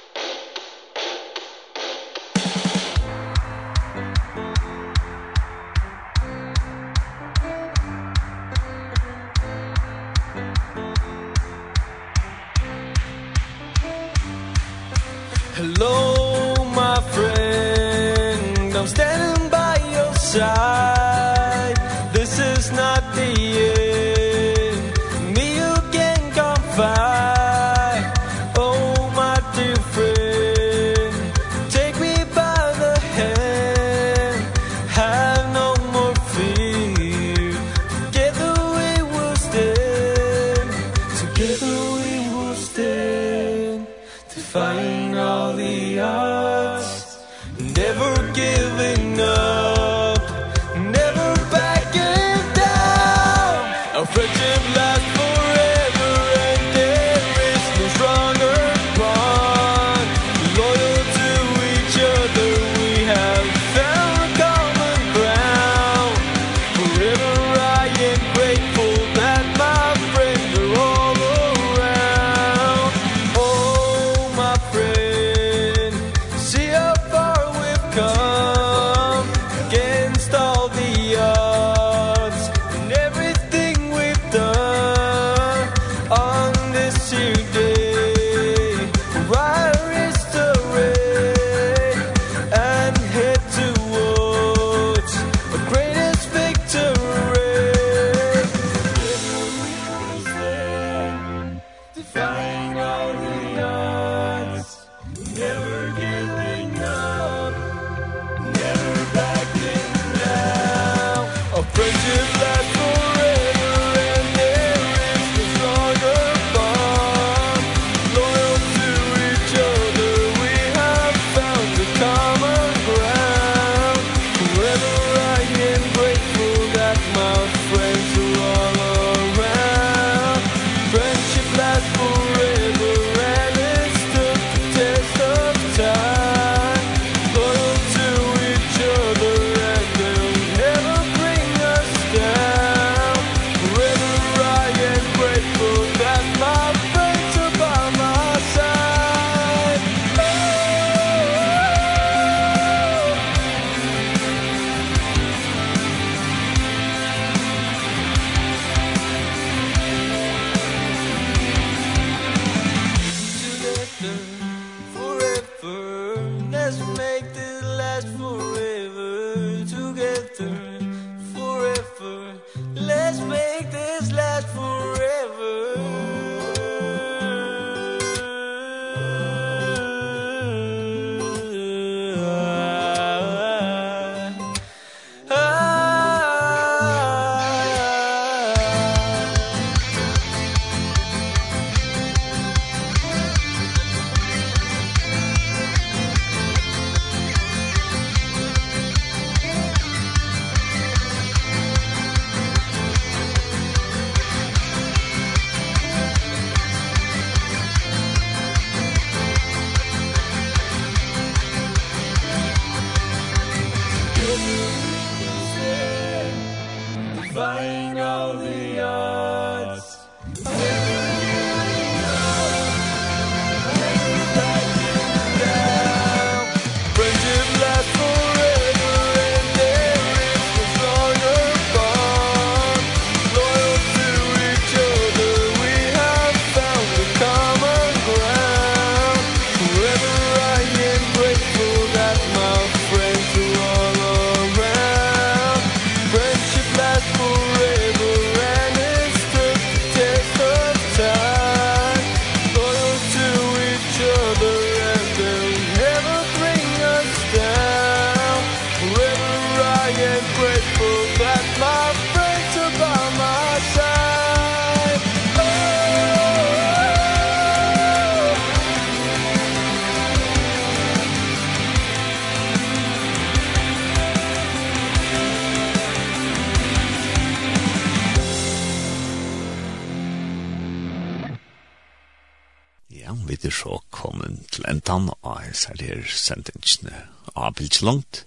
[285.71, 288.25] disse her sendingsene av langt.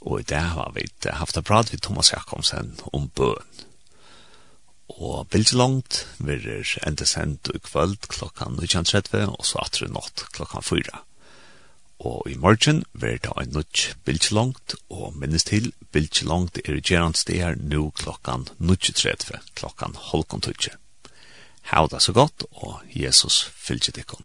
[0.00, 3.64] Og i det har vi haft en prat ved Thomas Jakobsen om bøn.
[4.88, 10.62] Og Bildslangt vil er enda sendt i kvöld klokkan 19.30 og så atre natt klokkan
[10.62, 11.02] 4.
[11.98, 17.18] Og i morgen blir det en nødt bildlangt, og minnes til bildlangt er i gerant
[17.18, 20.76] steder nå klokkan 19.30, klokkan halvkontutje.
[21.72, 24.24] Hau det så godt, og Jesus fylgjer dikken.